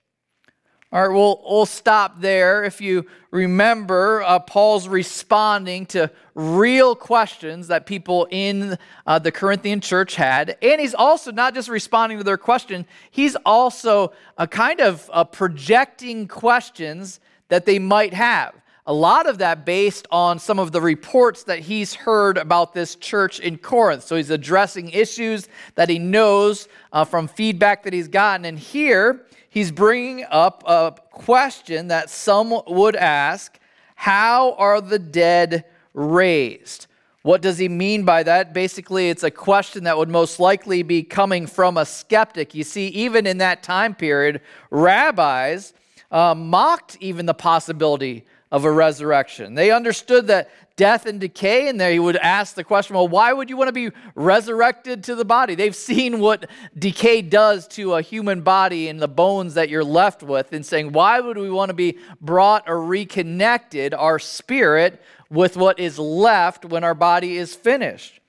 All 0.92 1.00
right, 1.00 1.14
we'll, 1.14 1.42
we'll 1.48 1.64
stop 1.64 2.20
there. 2.20 2.64
If 2.64 2.82
you 2.82 3.06
remember, 3.30 4.22
uh, 4.24 4.38
Paul's 4.40 4.88
responding 4.88 5.86
to 5.86 6.10
real 6.34 6.94
questions 6.94 7.68
that 7.68 7.86
people 7.86 8.28
in 8.30 8.76
uh, 9.06 9.18
the 9.18 9.32
Corinthian 9.32 9.80
church 9.80 10.16
had. 10.16 10.58
And 10.60 10.82
he's 10.82 10.92
also 10.92 11.32
not 11.32 11.54
just 11.54 11.70
responding 11.70 12.18
to 12.18 12.24
their 12.24 12.36
question, 12.36 12.84
he's 13.10 13.36
also 13.36 14.12
uh, 14.36 14.46
kind 14.46 14.80
of 14.80 15.08
uh, 15.14 15.24
projecting 15.24 16.28
questions 16.28 17.20
that 17.48 17.64
they 17.64 17.78
might 17.78 18.12
have. 18.12 18.54
A 18.84 18.92
lot 18.92 19.26
of 19.26 19.38
that 19.38 19.64
based 19.64 20.06
on 20.10 20.38
some 20.38 20.58
of 20.58 20.72
the 20.72 20.80
reports 20.82 21.44
that 21.44 21.60
he's 21.60 21.94
heard 21.94 22.36
about 22.36 22.74
this 22.74 22.96
church 22.96 23.40
in 23.40 23.56
Corinth. 23.56 24.02
So 24.02 24.16
he's 24.16 24.28
addressing 24.28 24.90
issues 24.90 25.48
that 25.76 25.88
he 25.88 25.98
knows 25.98 26.68
uh, 26.92 27.06
from 27.06 27.28
feedback 27.28 27.84
that 27.84 27.94
he's 27.94 28.08
gotten. 28.08 28.44
And 28.44 28.58
here, 28.58 29.24
he's 29.52 29.70
bringing 29.70 30.24
up 30.30 30.64
a 30.66 30.94
question 31.10 31.88
that 31.88 32.10
some 32.10 32.60
would 32.66 32.96
ask 32.96 33.58
How 33.94 34.54
are 34.54 34.80
the 34.80 34.98
dead 34.98 35.66
raised? 35.94 36.86
What 37.22 37.40
does 37.40 37.58
he 37.58 37.68
mean 37.68 38.04
by 38.04 38.24
that? 38.24 38.52
Basically, 38.52 39.08
it's 39.08 39.22
a 39.22 39.30
question 39.30 39.84
that 39.84 39.96
would 39.96 40.08
most 40.08 40.40
likely 40.40 40.82
be 40.82 41.04
coming 41.04 41.46
from 41.46 41.76
a 41.76 41.86
skeptic. 41.86 42.52
You 42.52 42.64
see, 42.64 42.88
even 42.88 43.26
in 43.26 43.38
that 43.38 43.62
time 43.62 43.94
period, 43.94 44.40
rabbis 44.70 45.72
uh, 46.10 46.34
mocked 46.34 46.96
even 47.00 47.26
the 47.26 47.34
possibility 47.34 48.24
of 48.50 48.64
a 48.64 48.72
resurrection. 48.72 49.54
They 49.54 49.70
understood 49.70 50.26
that 50.26 50.50
death 50.76 51.06
and 51.06 51.20
decay, 51.20 51.68
and 51.68 51.80
they 51.80 51.98
would 51.98 52.16
ask 52.16 52.54
the 52.54 52.64
question, 52.64 52.94
well, 52.94 53.08
why 53.08 53.32
would 53.32 53.50
you 53.50 53.56
want 53.56 53.68
to 53.68 53.72
be 53.72 53.90
resurrected 54.14 55.04
to 55.04 55.14
the 55.14 55.24
body? 55.24 55.54
They've 55.54 55.76
seen 55.92 56.20
what 56.20 56.48
decay 56.78 57.22
does 57.22 57.68
to 57.68 57.94
a 57.94 58.02
human 58.02 58.42
body 58.42 58.88
and 58.88 59.00
the 59.00 59.08
bones 59.08 59.54
that 59.54 59.68
you're 59.68 59.84
left 59.84 60.22
with, 60.22 60.52
and 60.52 60.64
saying, 60.64 60.92
why 60.92 61.20
would 61.20 61.38
we 61.38 61.50
want 61.50 61.70
to 61.70 61.74
be 61.74 61.98
brought 62.20 62.68
or 62.68 62.82
reconnected, 62.82 63.94
our 63.94 64.18
spirit, 64.18 65.02
with 65.30 65.56
what 65.56 65.78
is 65.78 65.98
left 65.98 66.64
when 66.64 66.84
our 66.84 66.94
body 66.94 67.36
is 67.36 67.54
finished? 67.54 68.20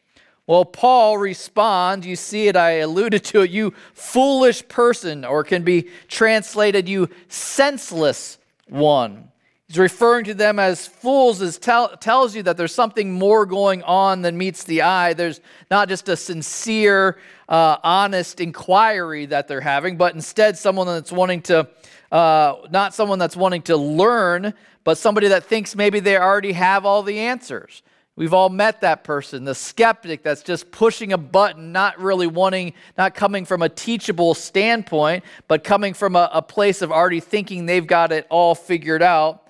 Well, 0.45 0.65
Paul 0.65 1.17
responds, 1.17 2.05
you 2.05 2.17
see 2.17 2.47
it, 2.49 2.57
I 2.57 2.71
alluded 2.79 3.23
to 3.25 3.41
it, 3.41 3.51
you 3.51 3.73
foolish 3.93 4.67
person, 4.67 5.23
or 5.23 5.43
can 5.43 5.63
be 5.63 5.89
translated, 6.09 6.89
you 6.89 7.09
senseless 7.29 8.37
one. 8.67 9.29
He's 9.67 9.77
referring 9.77 10.25
to 10.25 10.33
them 10.33 10.59
as 10.59 10.87
fools, 10.87 11.41
as 11.41 11.57
tell, 11.57 11.95
tells 11.97 12.35
you 12.35 12.43
that 12.43 12.57
there's 12.57 12.75
something 12.75 13.13
more 13.13 13.45
going 13.45 13.81
on 13.83 14.21
than 14.21 14.37
meets 14.37 14.65
the 14.65 14.81
eye. 14.81 15.13
There's 15.13 15.39
not 15.71 15.87
just 15.87 16.09
a 16.09 16.17
sincere, 16.17 17.17
uh, 17.47 17.77
honest 17.83 18.41
inquiry 18.41 19.25
that 19.27 19.47
they're 19.47 19.61
having, 19.61 19.95
but 19.95 20.15
instead 20.15 20.57
someone 20.57 20.87
that's 20.87 21.11
wanting 21.11 21.41
to, 21.43 21.69
uh, 22.11 22.55
not 22.71 22.93
someone 22.93 23.19
that's 23.19 23.37
wanting 23.37 23.61
to 23.63 23.77
learn, 23.77 24.53
but 24.83 24.97
somebody 24.97 25.29
that 25.29 25.45
thinks 25.45 25.75
maybe 25.75 26.01
they 26.01 26.17
already 26.17 26.51
have 26.51 26.85
all 26.85 27.01
the 27.01 27.19
answers. 27.19 27.83
We've 28.15 28.33
all 28.33 28.49
met 28.49 28.81
that 28.81 29.03
person, 29.03 29.43
the 29.43 29.55
skeptic 29.55 30.21
that's 30.21 30.43
just 30.43 30.69
pushing 30.71 31.13
a 31.13 31.17
button, 31.17 31.71
not 31.71 31.99
really 31.99 32.27
wanting, 32.27 32.73
not 32.95 33.15
coming 33.15 33.43
from 33.43 33.63
a 33.63 33.69
teachable 33.69 34.35
standpoint, 34.35 35.23
but 35.47 35.63
coming 35.63 35.95
from 35.95 36.15
a, 36.15 36.29
a 36.31 36.41
place 36.41 36.83
of 36.83 36.91
already 36.91 37.21
thinking 37.21 37.65
they've 37.65 37.87
got 37.87 38.11
it 38.11 38.27
all 38.29 38.53
figured 38.53 39.01
out. 39.01 39.42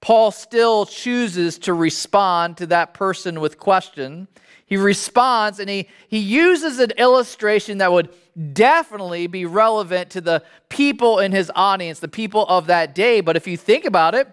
Paul 0.00 0.30
still 0.30 0.86
chooses 0.86 1.58
to 1.60 1.74
respond 1.74 2.56
to 2.58 2.66
that 2.66 2.94
person 2.94 3.40
with 3.40 3.58
question. 3.58 4.28
He 4.64 4.76
responds 4.76 5.58
and 5.58 5.68
he, 5.68 5.88
he 6.08 6.18
uses 6.18 6.78
an 6.78 6.92
illustration 6.92 7.78
that 7.78 7.92
would 7.92 8.08
definitely 8.52 9.26
be 9.26 9.44
relevant 9.44 10.10
to 10.10 10.20
the 10.20 10.42
people 10.68 11.18
in 11.18 11.32
his 11.32 11.50
audience, 11.54 11.98
the 11.98 12.08
people 12.08 12.46
of 12.46 12.66
that 12.68 12.94
day. 12.94 13.20
But 13.20 13.36
if 13.36 13.46
you 13.46 13.56
think 13.56 13.84
about 13.84 14.14
it, 14.14 14.28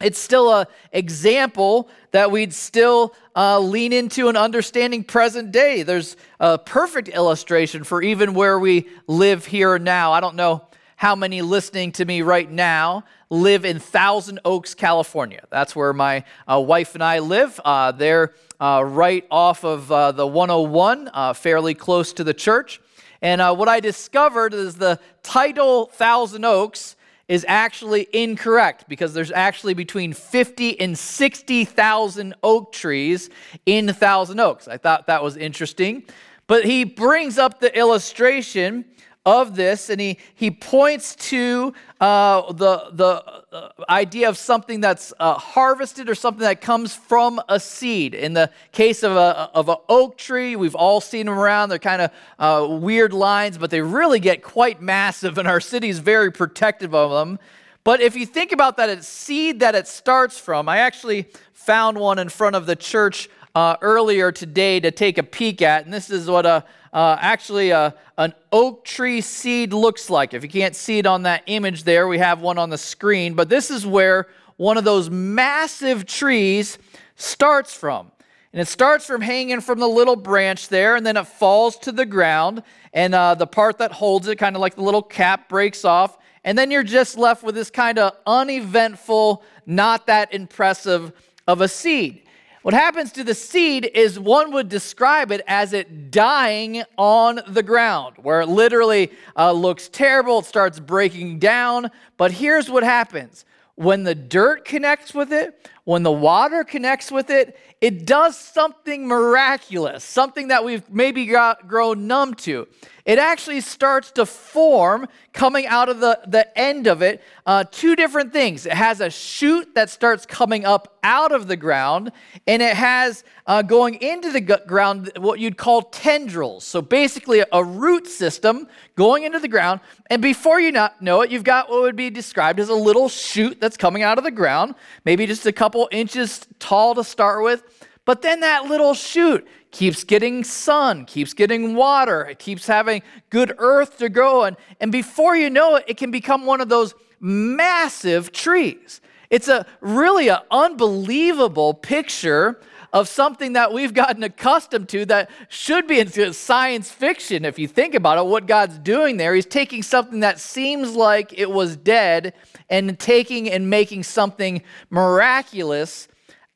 it's 0.00 0.18
still 0.18 0.52
an 0.54 0.66
example 0.92 1.88
that 2.12 2.30
we'd 2.30 2.54
still 2.54 3.14
uh, 3.36 3.58
lean 3.60 3.92
into 3.92 4.28
an 4.28 4.36
understanding 4.36 5.04
present 5.04 5.52
day. 5.52 5.82
There's 5.82 6.16
a 6.40 6.58
perfect 6.58 7.08
illustration 7.08 7.84
for 7.84 8.02
even 8.02 8.34
where 8.34 8.58
we 8.58 8.88
live 9.06 9.44
here 9.44 9.78
now. 9.78 10.12
I 10.12 10.20
don't 10.20 10.36
know 10.36 10.66
how 10.96 11.14
many 11.16 11.42
listening 11.42 11.92
to 11.92 12.04
me 12.04 12.22
right 12.22 12.50
now 12.50 13.04
live 13.30 13.64
in 13.64 13.78
Thousand 13.78 14.40
Oaks, 14.44 14.74
California. 14.74 15.42
That's 15.50 15.74
where 15.74 15.92
my 15.92 16.24
uh, 16.46 16.60
wife 16.60 16.94
and 16.94 17.02
I 17.02 17.18
live. 17.18 17.60
Uh, 17.64 17.92
they're 17.92 18.34
uh, 18.60 18.84
right 18.86 19.26
off 19.30 19.64
of 19.64 19.90
uh, 19.90 20.12
the 20.12 20.26
101, 20.26 21.10
uh, 21.12 21.32
fairly 21.32 21.74
close 21.74 22.12
to 22.14 22.24
the 22.24 22.34
church. 22.34 22.80
And 23.20 23.40
uh, 23.40 23.54
what 23.54 23.68
I 23.68 23.80
discovered 23.80 24.54
is 24.54 24.76
the 24.76 25.00
title 25.22 25.86
Thousand 25.86 26.44
Oaks 26.44 26.96
is 27.26 27.44
actually 27.48 28.06
incorrect 28.12 28.84
because 28.88 29.14
there's 29.14 29.32
actually 29.32 29.74
between 29.74 30.12
50 30.12 30.78
and 30.78 30.96
60,000 30.96 32.34
oak 32.42 32.72
trees 32.72 33.30
in 33.64 33.92
Thousand 33.92 34.40
Oaks. 34.40 34.68
I 34.68 34.76
thought 34.76 35.06
that 35.06 35.22
was 35.22 35.36
interesting. 35.36 36.04
But 36.46 36.66
he 36.66 36.84
brings 36.84 37.38
up 37.38 37.60
the 37.60 37.76
illustration 37.76 38.84
of 39.26 39.56
this, 39.56 39.88
and 39.88 40.00
he, 40.00 40.18
he 40.34 40.50
points 40.50 41.14
to 41.16 41.72
uh, 42.00 42.52
the, 42.52 42.90
the 42.92 43.24
uh, 43.52 43.70
idea 43.88 44.28
of 44.28 44.36
something 44.36 44.80
that's 44.80 45.14
uh, 45.18 45.34
harvested 45.34 46.10
or 46.10 46.14
something 46.14 46.42
that 46.42 46.60
comes 46.60 46.94
from 46.94 47.40
a 47.48 47.58
seed. 47.58 48.14
In 48.14 48.34
the 48.34 48.50
case 48.72 49.02
of, 49.02 49.12
a, 49.12 49.50
of 49.54 49.68
an 49.68 49.76
oak 49.88 50.18
tree, 50.18 50.56
we've 50.56 50.74
all 50.74 51.00
seen 51.00 51.26
them 51.26 51.38
around. 51.38 51.70
They're 51.70 51.78
kind 51.78 52.02
of 52.02 52.10
uh, 52.38 52.76
weird 52.76 53.12
lines, 53.14 53.56
but 53.56 53.70
they 53.70 53.80
really 53.80 54.20
get 54.20 54.42
quite 54.42 54.82
massive, 54.82 55.38
and 55.38 55.48
our 55.48 55.60
city 55.60 55.88
is 55.88 56.00
very 56.00 56.30
protective 56.30 56.94
of 56.94 57.10
them. 57.10 57.38
But 57.82 58.00
if 58.00 58.16
you 58.16 58.26
think 58.26 58.52
about 58.52 58.76
that 58.78 58.88
it's 58.88 59.06
seed 59.06 59.60
that 59.60 59.74
it 59.74 59.86
starts 59.86 60.38
from, 60.38 60.68
I 60.68 60.78
actually 60.78 61.28
found 61.52 61.98
one 61.98 62.18
in 62.18 62.28
front 62.28 62.56
of 62.56 62.66
the 62.66 62.76
church 62.76 63.28
uh, 63.54 63.76
earlier 63.80 64.32
today 64.32 64.80
to 64.80 64.90
take 64.90 65.18
a 65.18 65.22
peek 65.22 65.62
at, 65.62 65.84
and 65.84 65.92
this 65.92 66.10
is 66.10 66.28
what 66.28 66.46
a 66.46 66.64
uh, 66.94 67.18
actually 67.20 67.70
a, 67.70 67.92
an 68.18 68.32
oak 68.52 68.84
tree 68.84 69.20
seed 69.20 69.72
looks 69.72 70.08
like. 70.08 70.32
If 70.32 70.44
you 70.44 70.48
can't 70.48 70.76
see 70.76 70.98
it 70.98 71.06
on 71.06 71.24
that 71.24 71.42
image 71.46 71.82
there, 71.82 72.06
we 72.06 72.18
have 72.18 72.40
one 72.40 72.56
on 72.56 72.70
the 72.70 72.78
screen, 72.78 73.34
but 73.34 73.48
this 73.48 73.68
is 73.68 73.84
where 73.84 74.28
one 74.56 74.78
of 74.78 74.84
those 74.84 75.10
massive 75.10 76.06
trees 76.06 76.78
starts 77.16 77.74
from. 77.74 78.12
And 78.52 78.60
it 78.60 78.68
starts 78.68 79.06
from 79.06 79.20
hanging 79.20 79.60
from 79.60 79.80
the 79.80 79.88
little 79.88 80.14
branch 80.14 80.68
there, 80.68 80.94
and 80.94 81.04
then 81.04 81.16
it 81.16 81.26
falls 81.26 81.76
to 81.78 81.90
the 81.90 82.06
ground, 82.06 82.62
and 82.92 83.12
uh, 83.12 83.34
the 83.34 83.48
part 83.48 83.78
that 83.78 83.90
holds 83.90 84.28
it, 84.28 84.36
kind 84.36 84.54
of 84.54 84.62
like 84.62 84.76
the 84.76 84.82
little 84.82 85.02
cap, 85.02 85.48
breaks 85.48 85.84
off. 85.84 86.16
And 86.44 86.56
then 86.56 86.70
you're 86.70 86.84
just 86.84 87.18
left 87.18 87.42
with 87.42 87.56
this 87.56 87.70
kind 87.70 87.98
of 87.98 88.12
uneventful, 88.24 89.42
not 89.66 90.06
that 90.06 90.32
impressive 90.32 91.12
of 91.48 91.60
a 91.60 91.66
seed. 91.66 92.23
What 92.64 92.72
happens 92.72 93.12
to 93.12 93.24
the 93.24 93.34
seed 93.34 93.90
is 93.92 94.18
one 94.18 94.50
would 94.52 94.70
describe 94.70 95.30
it 95.30 95.42
as 95.46 95.74
it 95.74 96.10
dying 96.10 96.82
on 96.96 97.40
the 97.46 97.62
ground, 97.62 98.16
where 98.22 98.40
it 98.40 98.46
literally 98.46 99.12
uh, 99.36 99.52
looks 99.52 99.90
terrible, 99.90 100.38
it 100.38 100.46
starts 100.46 100.80
breaking 100.80 101.40
down. 101.40 101.90
But 102.16 102.32
here's 102.32 102.70
what 102.70 102.82
happens 102.82 103.44
when 103.74 104.04
the 104.04 104.14
dirt 104.14 104.64
connects 104.64 105.12
with 105.12 105.30
it, 105.30 105.68
when 105.84 106.02
the 106.02 106.12
water 106.12 106.64
connects 106.64 107.12
with 107.12 107.30
it, 107.30 107.58
it 107.80 108.06
does 108.06 108.36
something 108.36 109.06
miraculous, 109.06 110.02
something 110.02 110.48
that 110.48 110.64
we've 110.64 110.88
maybe 110.90 111.26
got, 111.26 111.68
grown 111.68 112.06
numb 112.06 112.34
to 112.34 112.66
it 113.04 113.18
actually 113.18 113.60
starts 113.60 114.10
to 114.12 114.24
form 114.24 115.06
coming 115.34 115.66
out 115.66 115.90
of 115.90 116.00
the, 116.00 116.18
the 116.26 116.58
end 116.58 116.86
of 116.86 117.02
it 117.02 117.22
uh, 117.44 117.64
two 117.70 117.94
different 117.94 118.32
things. 118.32 118.64
It 118.64 118.72
has 118.72 119.00
a 119.02 119.10
shoot 119.10 119.74
that 119.74 119.90
starts 119.90 120.24
coming 120.24 120.64
up 120.64 120.98
out 121.02 121.32
of 121.32 121.46
the 121.46 121.56
ground, 121.56 122.12
and 122.46 122.62
it 122.62 122.74
has 122.74 123.24
uh, 123.46 123.60
going 123.60 123.96
into 123.96 124.32
the 124.32 124.40
ground 124.40 125.12
what 125.18 125.38
you'd 125.38 125.58
call 125.58 125.82
tendrils. 125.82 126.64
So 126.64 126.80
basically, 126.80 127.44
a 127.52 127.62
root 127.62 128.06
system 128.06 128.68
going 128.96 129.24
into 129.24 129.38
the 129.38 129.48
ground. 129.48 129.80
And 130.08 130.22
before 130.22 130.58
you 130.58 130.72
know 130.72 131.20
it, 131.20 131.30
you've 131.30 131.44
got 131.44 131.68
what 131.68 131.82
would 131.82 131.96
be 131.96 132.08
described 132.08 132.58
as 132.58 132.70
a 132.70 132.74
little 132.74 133.10
shoot 133.10 133.60
that's 133.60 133.76
coming 133.76 134.02
out 134.02 134.16
of 134.16 134.24
the 134.24 134.30
ground, 134.30 134.76
maybe 135.04 135.26
just 135.26 135.44
a 135.44 135.52
couple 135.52 135.73
inches 135.90 136.46
tall 136.58 136.94
to 136.94 137.04
start 137.04 137.42
with. 137.42 137.62
But 138.04 138.22
then 138.22 138.40
that 138.40 138.64
little 138.66 138.94
shoot 138.94 139.46
keeps 139.70 140.04
getting 140.04 140.44
sun, 140.44 141.04
keeps 141.04 141.34
getting 141.34 141.74
water, 141.74 142.24
it 142.24 142.38
keeps 142.38 142.66
having 142.66 143.02
good 143.30 143.54
earth 143.58 143.98
to 143.98 144.08
grow. 144.08 144.44
And, 144.44 144.56
and 144.80 144.92
before 144.92 145.36
you 145.36 145.50
know 145.50 145.76
it, 145.76 145.84
it 145.88 145.96
can 145.96 146.10
become 146.10 146.46
one 146.46 146.60
of 146.60 146.68
those 146.68 146.94
massive 147.20 148.30
trees. 148.32 149.00
It's 149.30 149.48
a 149.48 149.66
really 149.80 150.28
an 150.28 150.38
unbelievable 150.50 151.74
picture 151.74 152.60
of 152.94 153.08
something 153.08 153.52
that 153.52 153.74
we've 153.74 153.92
gotten 153.92 154.22
accustomed 154.22 154.88
to 154.88 155.04
that 155.04 155.30
should 155.50 155.86
be 155.86 156.00
in 156.00 156.32
science 156.32 156.90
fiction 156.90 157.44
if 157.44 157.58
you 157.58 157.68
think 157.68 157.94
about 157.94 158.16
it 158.16 158.24
what 158.24 158.46
god's 158.46 158.78
doing 158.78 159.18
there 159.18 159.34
he's 159.34 159.44
taking 159.44 159.82
something 159.82 160.20
that 160.20 160.40
seems 160.40 160.94
like 160.94 161.38
it 161.38 161.50
was 161.50 161.76
dead 161.76 162.32
and 162.70 162.98
taking 162.98 163.50
and 163.50 163.68
making 163.68 164.02
something 164.02 164.62
miraculous 164.90 166.08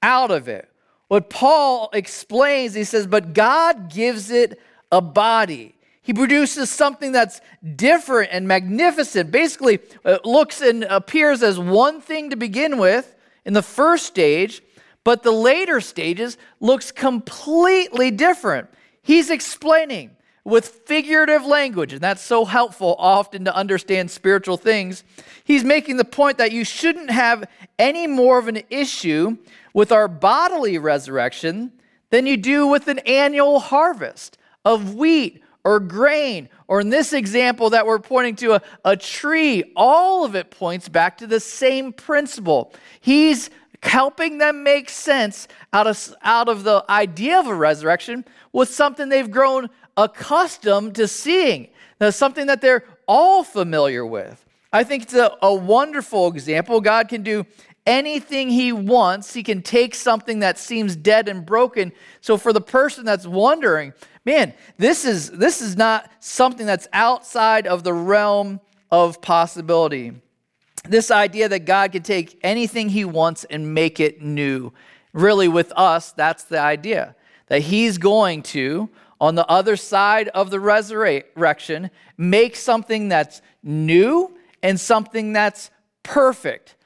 out 0.03 0.31
of 0.31 0.49
it 0.49 0.71
what 1.09 1.31
Paul 1.31 1.89
explains, 1.95 2.75
he 2.75 2.85
says, 2.85 3.07
but 3.07 3.33
God 3.33 3.91
gives 3.91 4.31
it 4.31 4.61
a 4.93 5.01
body. 5.01 5.75
He 6.03 6.13
produces 6.13 6.71
something 6.71 7.13
that's 7.13 7.41
different 7.77 8.31
and 8.33 8.47
magnificent. 8.47 9.31
Basically, 9.31 9.81
it 10.05 10.25
looks 10.25 10.61
and 10.61 10.85
appears 10.85 11.43
as 11.43 11.59
one 11.59 12.01
thing 12.01 12.31
to 12.31 12.37
begin 12.37 12.79
with 12.79 13.15
in 13.45 13.55
the 13.55 13.63
first 13.63 14.07
stage, 14.07 14.63
but 15.09 15.23
the 15.23 15.33
later 15.33 15.81
stages 15.81 16.37
looks 16.61 16.93
completely 16.93 18.11
different. 18.11 18.69
He's 19.01 19.31
explaining 19.31 20.11
with 20.45 20.69
figurative 20.85 21.47
language, 21.47 21.95
and 21.95 22.03
that's 22.03 22.21
so 22.21 22.45
helpful 22.45 22.95
often 22.99 23.47
to 23.47 23.57
understand 23.57 24.11
spiritual 24.11 24.59
things. 24.59 25.05
He's 25.45 25.65
making 25.65 25.97
the 25.97 26.05
point 26.05 26.37
that 26.37 26.53
you 26.53 26.63
shouldn't 26.63 27.11
have 27.11 27.49
any 27.79 28.07
more 28.07 28.39
of 28.39 28.49
an 28.49 28.61
issue 28.69 29.39
with 29.73 29.93
our 29.93 30.09
bodily 30.09 30.77
resurrection 30.77 31.73
than 32.11 32.27
you 32.27 32.37
do 32.37 32.67
with 32.67 32.87
an 32.87 32.99
annual 32.99 33.61
harvest 33.61 34.37
of 34.63 34.95
wheat 34.95 35.43
or 35.65 35.81
grain, 35.81 36.51
or 36.67 36.83
in 36.83 36.91
this 36.91 37.15
example 37.15 37.71
that 37.71 37.87
we're 37.87 37.99
pointing 37.99 38.37
to, 38.37 38.57
a, 38.57 38.63
a 38.85 38.95
tree. 38.95 39.73
All 39.75 40.27
of 40.27 40.35
it 40.35 40.51
points 40.51 40.87
back 40.87 41.17
to 41.19 41.27
the 41.27 41.41
same 41.41 41.95
principle. 41.95 42.75
He's 43.01 43.49
helping 43.83 44.39
them 44.39 44.63
make 44.63 44.89
sense 44.89 45.49
out 45.73 45.87
of, 45.87 46.15
out 46.23 46.49
of 46.49 46.65
the 46.65 46.85
idea 46.89 47.39
of 47.39 47.47
a 47.47 47.55
resurrection 47.55 48.25
with 48.53 48.69
something 48.69 49.09
they've 49.09 49.31
grown 49.31 49.69
accustomed 49.97 50.95
to 50.95 51.09
seeing. 51.09 51.69
Now, 52.01 52.11
something 52.11 52.47
that 52.47 52.61
they're 52.61 52.85
all 53.07 53.43
familiar 53.43 54.05
with. 54.07 54.45
I 54.73 54.85
think 54.85 55.05
it's 55.05 55.15
a, 55.15 55.37
a 55.43 55.55
wonderful 55.55 56.29
example. 56.29 56.81
God 56.81 57.09
can 57.09 57.23
do 57.23 57.47
anything 57.87 58.51
he 58.51 58.71
wants. 58.71 59.33
He 59.33 59.43
can 59.43 59.63
take 59.63 59.95
something 59.95 60.41
that 60.41 60.59
seems 60.59 60.95
dead 60.95 61.27
and 61.27 61.45
broken. 61.45 61.93
So 62.21 62.37
for 62.37 62.53
the 62.53 62.61
person 62.61 63.05
that's 63.05 63.27
wondering, 63.27 63.95
man, 64.25 64.53
this 64.77 65.05
is 65.07 65.31
this 65.31 65.63
is 65.63 65.77
not 65.77 66.11
something 66.21 66.67
that's 66.67 66.87
outside 66.93 67.67
of 67.67 67.83
the 67.83 67.95
realm 67.95 68.61
of 68.91 69.23
possibility. 69.23 70.13
This 70.83 71.11
idea 71.11 71.49
that 71.49 71.61
God 71.61 71.93
can 71.93 72.03
take 72.03 72.39
anything 72.43 72.89
he 72.89 73.05
wants 73.05 73.45
and 73.45 73.75
make 73.75 74.01
it 74.01 74.23
new. 74.23 74.73
Really 75.13 75.49
with 75.49 75.73
us, 75.77 76.13
that's 76.13 76.45
the 76.45 76.61
idea. 76.61 77.17
That 77.47 77.63
he's 77.63 77.99
going 77.99 78.43
to 78.45 78.91
on 79.21 79.35
the 79.35 79.47
other 79.47 79.77
side 79.77 80.29
of 80.29 80.51
the 80.51 80.61
resurrection 80.61 81.91
make 82.17 82.57
something 82.57 83.09
that's 83.09 83.43
new 83.63 84.37
and 84.63 84.79
something 84.79 85.33
that's 85.33 85.71
perfect. 86.03 86.77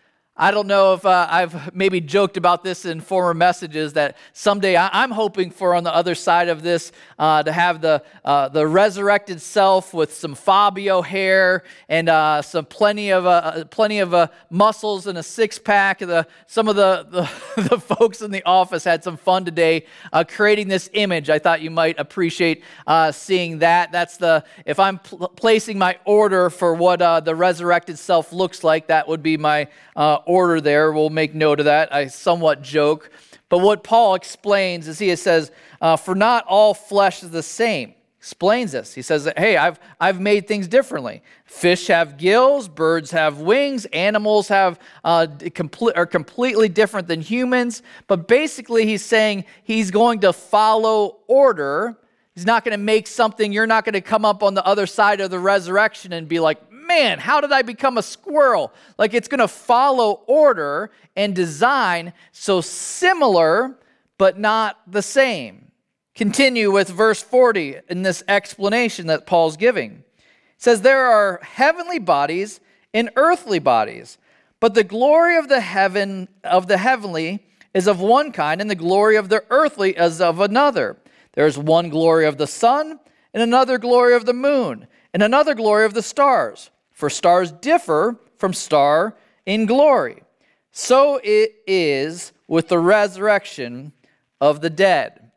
I 0.42 0.50
don't 0.50 0.66
know 0.66 0.94
if 0.94 1.06
uh, 1.06 1.28
I've 1.30 1.72
maybe 1.72 2.00
joked 2.00 2.36
about 2.36 2.64
this 2.64 2.84
in 2.84 3.00
former 3.00 3.32
messages 3.32 3.92
that 3.92 4.16
someday 4.32 4.74
I, 4.74 5.04
am 5.04 5.12
hoping 5.12 5.52
for 5.52 5.72
on 5.72 5.84
the 5.84 5.94
other 5.94 6.16
side 6.16 6.48
of 6.48 6.64
this 6.64 6.90
uh, 7.16 7.44
to 7.44 7.52
have 7.52 7.80
the, 7.80 8.02
uh, 8.24 8.48
the 8.48 8.66
resurrected 8.66 9.40
self 9.40 9.94
with 9.94 10.12
some 10.12 10.34
Fabio 10.34 11.00
hair 11.00 11.62
and 11.88 12.08
uh, 12.08 12.42
some 12.42 12.64
plenty 12.64 13.12
of, 13.12 13.24
uh, 13.24 13.28
uh, 13.28 13.64
plenty 13.66 14.00
of 14.00 14.30
muscles 14.50 15.06
and 15.06 15.16
a 15.16 15.22
six 15.22 15.60
pack. 15.60 16.00
The, 16.00 16.26
some 16.48 16.66
of 16.66 16.74
the, 16.74 17.06
the, 17.08 17.62
the, 17.68 17.78
folks 17.78 18.20
in 18.20 18.32
the 18.32 18.42
office 18.44 18.82
had 18.82 19.04
some 19.04 19.16
fun 19.16 19.44
today 19.44 19.86
creating 20.26 20.66
this 20.66 20.90
image. 20.94 21.30
I 21.30 21.38
thought 21.38 21.60
you 21.60 21.70
might 21.70 22.00
appreciate 22.00 22.64
seeing 23.12 23.60
that. 23.60 23.92
That's 23.92 24.16
the, 24.16 24.42
if 24.66 24.80
I'm 24.80 24.98
pl- 24.98 25.28
placing 25.36 25.78
my 25.78 25.98
order 26.04 26.50
for 26.50 26.74
what 26.74 26.98
the 27.24 27.34
resurrected 27.36 27.96
self 27.96 28.32
looks 28.32 28.64
like, 28.64 28.88
that 28.88 29.06
would 29.06 29.22
be 29.22 29.36
my 29.36 29.68
order 29.94 30.31
there. 30.60 30.92
We'll 30.92 31.10
make 31.10 31.34
note 31.34 31.60
of 31.60 31.66
that. 31.66 31.92
I 31.94 32.06
somewhat 32.06 32.62
joke. 32.62 33.10
But 33.48 33.58
what 33.58 33.84
Paul 33.84 34.14
explains 34.14 34.88
is 34.88 34.98
he 34.98 35.14
says, 35.16 35.50
uh, 35.80 35.96
For 35.96 36.14
not 36.14 36.46
all 36.46 36.72
flesh 36.72 37.22
is 37.22 37.30
the 37.30 37.42
same. 37.42 37.94
Explains 38.18 38.72
this. 38.72 38.94
He 38.94 39.02
says, 39.02 39.28
Hey, 39.36 39.56
I've, 39.56 39.78
I've 40.00 40.20
made 40.20 40.48
things 40.48 40.68
differently. 40.68 41.22
Fish 41.44 41.88
have 41.88 42.16
gills, 42.16 42.68
birds 42.68 43.10
have 43.10 43.40
wings, 43.40 43.84
animals 43.86 44.48
have 44.48 44.78
uh, 45.04 45.26
complete, 45.54 45.96
are 45.96 46.06
completely 46.06 46.68
different 46.68 47.08
than 47.08 47.20
humans. 47.20 47.82
But 48.06 48.26
basically, 48.26 48.86
he's 48.86 49.04
saying 49.04 49.44
he's 49.64 49.90
going 49.90 50.20
to 50.20 50.32
follow 50.32 51.18
order. 51.26 51.98
He's 52.34 52.46
not 52.46 52.64
going 52.64 52.72
to 52.72 52.82
make 52.82 53.06
something, 53.06 53.52
you're 53.52 53.66
not 53.66 53.84
going 53.84 53.92
to 53.92 54.00
come 54.00 54.24
up 54.24 54.42
on 54.42 54.54
the 54.54 54.64
other 54.64 54.86
side 54.86 55.20
of 55.20 55.30
the 55.30 55.38
resurrection 55.38 56.14
and 56.14 56.26
be 56.26 56.40
like, 56.40 56.58
man, 56.92 57.18
how 57.18 57.40
did 57.40 57.52
I 57.52 57.62
become 57.62 57.96
a 57.96 58.02
squirrel? 58.02 58.72
Like 58.98 59.14
it's 59.14 59.28
going 59.28 59.40
to 59.40 59.48
follow 59.48 60.22
order 60.26 60.90
and 61.16 61.34
design, 61.34 62.12
so 62.32 62.60
similar, 62.60 63.78
but 64.18 64.38
not 64.38 64.78
the 64.86 65.02
same. 65.02 65.72
Continue 66.14 66.70
with 66.70 66.90
verse 66.90 67.22
40 67.22 67.78
in 67.88 68.02
this 68.02 68.22
explanation 68.28 69.06
that 69.06 69.26
Paul's 69.26 69.56
giving. 69.56 70.04
It 70.18 70.24
says, 70.58 70.82
There 70.82 71.06
are 71.06 71.40
heavenly 71.42 71.98
bodies 71.98 72.60
and 72.92 73.10
earthly 73.16 73.58
bodies, 73.58 74.18
but 74.60 74.74
the 74.74 74.84
glory 74.84 75.38
of 75.38 75.48
the 75.48 75.60
heaven 75.60 76.28
of 76.44 76.66
the 76.66 76.76
heavenly 76.76 77.42
is 77.72 77.86
of 77.86 78.00
one 78.00 78.32
kind, 78.32 78.60
and 78.60 78.68
the 78.68 78.74
glory 78.74 79.16
of 79.16 79.30
the 79.30 79.44
earthly 79.48 79.92
is 79.92 80.20
of 80.20 80.40
another. 80.40 80.98
There's 81.32 81.56
one 81.56 81.88
glory 81.88 82.26
of 82.26 82.36
the 82.36 82.46
sun, 82.46 83.00
and 83.32 83.42
another 83.42 83.78
glory 83.78 84.14
of 84.14 84.26
the 84.26 84.34
moon, 84.34 84.86
and 85.14 85.22
another 85.22 85.54
glory 85.54 85.86
of 85.86 85.94
the 85.94 86.02
stars 86.02 86.70
for 87.02 87.10
stars 87.10 87.50
differ 87.50 88.16
from 88.38 88.52
star 88.52 89.16
in 89.44 89.66
glory. 89.66 90.22
So 90.70 91.20
it 91.24 91.56
is 91.66 92.32
with 92.46 92.68
the 92.68 92.78
resurrection 92.78 93.92
of 94.40 94.60
the 94.60 94.70
dead. 94.70 95.32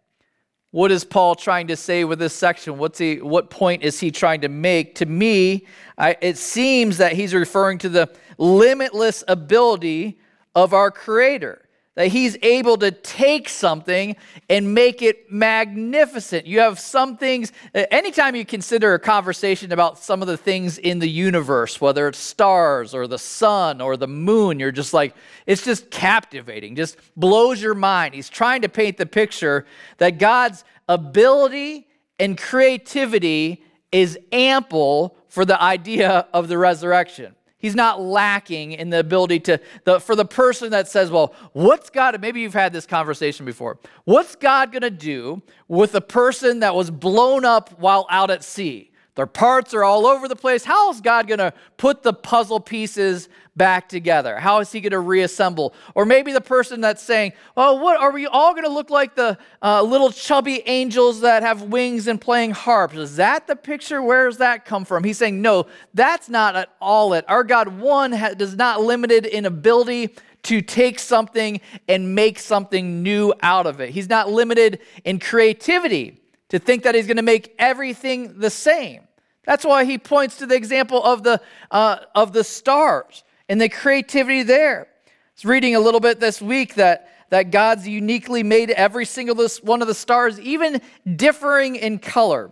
What 0.70 0.92
is 0.92 1.04
Paul 1.04 1.34
trying 1.34 1.66
to 1.70 1.76
say 1.76 2.04
with 2.04 2.20
this 2.20 2.36
section? 2.36 2.78
What's 2.78 3.00
he, 3.00 3.20
what 3.20 3.50
point 3.50 3.82
is 3.82 4.00
he 4.00 4.12
trying 4.12 4.42
to 4.42 4.48
make? 4.48 4.94
To 4.98 5.08
me, 5.08 5.66
I, 5.98 6.16
it 6.22 6.38
seems 6.38 7.00
that 7.00 7.14
he's 7.14 7.34
referring 7.34 7.80
to 7.80 7.90
the 7.90 8.12
limitless 8.38 9.24
ability 9.28 10.20
of 10.54 10.72
our 10.72 10.92
Creator 10.92 11.65
that 11.96 12.10
he's 12.10 12.38
able 12.42 12.78
to 12.78 12.92
take 12.92 13.48
something 13.50 14.16
and 14.50 14.74
make 14.74 15.02
it 15.02 15.32
magnificent. 15.32 16.46
You 16.46 16.60
have 16.60 16.78
some 16.80 17.18
things, 17.18 17.52
eh, 17.74 17.86
anytime 17.90 18.36
you 18.36 18.46
consider 18.46 18.94
a 18.94 19.00
conversation 19.00 19.72
about 19.72 19.98
some 19.98 20.22
of 20.22 20.28
the 20.28 20.38
things 20.38 20.78
in 20.78 21.00
the 21.00 21.10
universe, 21.10 21.80
whether 21.80 22.08
it's 22.08 22.20
stars 22.20 22.94
or 22.94 23.08
the 23.08 23.18
sun 23.18 23.80
or 23.80 23.96
the 23.96 24.08
moon, 24.08 24.60
you're 24.60 24.74
just 24.74 24.94
like, 24.94 25.16
it's 25.46 25.64
just 25.64 25.90
captivating, 25.90 26.76
just 26.76 26.98
blows 27.16 27.62
your 27.62 27.76
mind. 27.76 28.14
He's 28.14 28.30
trying 28.30 28.62
to 28.64 28.70
paint 28.70 28.98
the 28.98 29.06
picture 29.06 29.66
that 29.98 30.20
God's 30.20 30.66
ability 30.90 31.88
and 32.20 32.38
creativity 32.38 33.64
is 33.92 34.20
ample 34.32 35.18
for 35.30 35.46
the 35.46 35.62
idea 35.62 36.28
of 36.34 36.50
the 36.50 36.58
resurrection. 36.58 37.36
He's 37.66 37.74
not 37.74 38.00
lacking 38.00 38.74
in 38.74 38.92
the 38.92 39.00
ability 39.00 39.40
to, 39.40 39.60
the, 39.86 40.00
for 40.00 40.16
the 40.16 40.24
person 40.24 40.70
that 40.70 40.88
says, 40.88 41.10
well, 41.10 41.34
what's 41.54 41.90
God, 41.90 42.22
maybe 42.22 42.40
you've 42.40 42.54
had 42.54 42.72
this 42.72 42.86
conversation 42.86 43.44
before. 43.44 43.80
What's 44.04 44.36
God 44.36 44.72
to 44.84 44.92
do 44.92 45.42
with 45.68 45.96
a 45.96 46.00
person 46.00 46.60
that 46.60 46.76
was 46.76 46.92
blown 46.92 47.44
up 47.44 47.80
while 47.80 48.06
out 48.12 48.30
at 48.30 48.44
sea? 48.44 48.92
Their 49.16 49.26
parts 49.26 49.74
are 49.74 49.84
all 49.84 50.06
over 50.06 50.28
the 50.28 50.36
place. 50.36 50.64
How 50.64 50.92
is 50.92 51.02
God 51.02 51.28
to 51.40 51.54
put 51.78 52.04
the 52.04 52.14
puzzle 52.14 52.60
pieces 52.60 53.30
back 53.56 53.88
together? 53.88 54.38
How 54.38 54.60
is 54.60 54.72
He 54.72 54.82
going 54.82 54.92
to 54.92 55.00
reassemble? 55.00 55.74
Or 55.94 56.06
maybe 56.06 56.32
the 56.32 56.42
person 56.42 56.82
that's 56.82 57.02
saying, 57.02 57.34
"Oh, 57.56 57.76
what 57.76 58.00
are 58.00 58.12
we 58.12 58.28
all 58.28 58.54
going 58.54 58.66
to 58.66 58.72
look 58.72 58.90
like 58.90 59.16
the 59.16 59.38
uh, 59.62 59.82
little 59.82 60.12
chubby 60.12 60.62
angels 60.68 61.22
that 61.22 61.44
have 61.44 61.64
wings 61.64 62.08
and 62.08 62.20
playing 62.20 62.52
harps?" 62.52 62.96
Is 62.96 63.16
that 63.18 63.48
the 63.48 63.56
picture? 63.56 64.02
Where 64.02 64.28
does 64.28 64.38
that 64.38 64.66
come 64.66 64.86
from? 64.86 65.04
He's 65.04 65.18
saying, 65.18 65.42
"No, 65.42 65.68
that's 65.94 66.30
not 66.30 66.56
at 66.56 66.70
all 66.82 67.14
it. 67.14 67.26
Our 67.28 67.44
God, 67.44 67.68
one, 67.80 68.12
does 68.38 68.56
not 68.56 68.82
limited 68.82 69.26
in 69.26 69.46
ability." 69.46 70.16
To 70.46 70.62
take 70.62 71.00
something 71.00 71.60
and 71.88 72.14
make 72.14 72.38
something 72.38 73.02
new 73.02 73.34
out 73.42 73.66
of 73.66 73.82
it. 73.82 73.90
He's 73.90 74.08
not 74.08 74.30
limited 74.30 74.80
in 75.04 75.18
creativity 75.18 76.22
to 76.50 76.60
think 76.60 76.84
that 76.84 76.94
he's 76.94 77.08
going 77.08 77.18
to 77.18 77.24
make 77.24 77.56
everything 77.58 78.38
the 78.38 78.52
same. 78.52 79.02
That's 79.46 79.66
why 79.66 79.86
he 79.86 79.98
points 79.98 80.38
to 80.38 80.46
the 80.46 80.56
example 80.56 81.04
of 81.04 81.24
the, 81.24 81.42
uh, 81.72 81.98
of 82.14 82.32
the 82.34 82.44
stars 82.44 83.24
and 83.50 83.60
the 83.60 83.70
creativity 83.70 84.44
there. 84.44 84.88
I 85.06 85.10
was 85.36 85.46
reading 85.46 85.76
a 85.76 85.80
little 85.80 86.00
bit 86.00 86.20
this 86.20 86.42
week 86.42 86.76
that, 86.76 87.10
that 87.30 87.52
God's 87.52 87.88
uniquely 87.88 88.44
made 88.44 88.72
every 88.72 89.06
single 89.06 89.36
one 89.64 89.82
of 89.82 89.88
the 89.88 89.94
stars, 89.94 90.40
even 90.40 90.82
differing 91.16 91.76
in 91.76 92.00
color. 92.00 92.52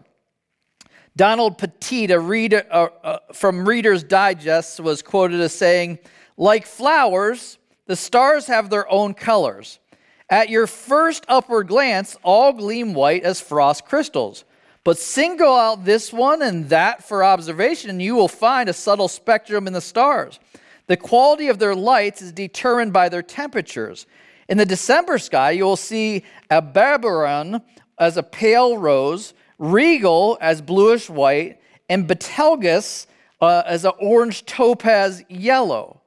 Donald 1.15 1.57
Peattie, 1.57 2.11
a 2.11 2.19
reader 2.19 2.65
uh, 2.71 2.87
uh, 3.03 3.19
from 3.33 3.67
Reader's 3.67 4.03
Digest, 4.03 4.79
was 4.79 5.01
quoted 5.01 5.39
as 5.41 5.53
saying, 5.53 5.99
Like 6.37 6.65
flowers, 6.65 7.59
the 7.85 7.95
stars 7.95 8.47
have 8.47 8.69
their 8.69 8.89
own 8.91 9.13
colors. 9.13 9.79
At 10.29 10.49
your 10.49 10.65
first 10.65 11.25
upward 11.27 11.67
glance, 11.67 12.17
all 12.23 12.53
gleam 12.53 12.93
white 12.93 13.23
as 13.23 13.39
frost 13.39 13.85
crystals. 13.85 14.45
But 14.83 14.97
single 14.97 15.55
out 15.55 15.85
this 15.85 16.11
one 16.11 16.41
and 16.41 16.69
that 16.69 17.03
for 17.03 17.23
observation, 17.23 17.89
and 17.89 18.01
you 18.01 18.15
will 18.15 18.27
find 18.27 18.67
a 18.67 18.73
subtle 18.73 19.07
spectrum 19.07 19.67
in 19.67 19.73
the 19.73 19.81
stars. 19.81 20.39
The 20.87 20.97
quality 20.97 21.47
of 21.47 21.59
their 21.59 21.75
lights 21.75 22.21
is 22.21 22.31
determined 22.31 22.93
by 22.93 23.09
their 23.09 23.21
temperatures. 23.21 24.05
In 24.49 24.57
the 24.57 24.65
December 24.65 25.17
sky, 25.17 25.51
you 25.51 25.63
will 25.63 25.77
see 25.77 26.23
Aldebaran 26.51 27.61
as 27.97 28.17
a 28.17 28.23
pale 28.23 28.77
rose, 28.77 29.33
Rigel 29.57 30.37
as 30.41 30.61
bluish 30.61 31.09
white, 31.09 31.59
and 31.89 32.07
Betelgeuse 32.07 33.07
uh, 33.41 33.63
as 33.65 33.85
an 33.85 33.93
orange 33.99 34.45
topaz 34.45 35.23
yellow. 35.29 36.01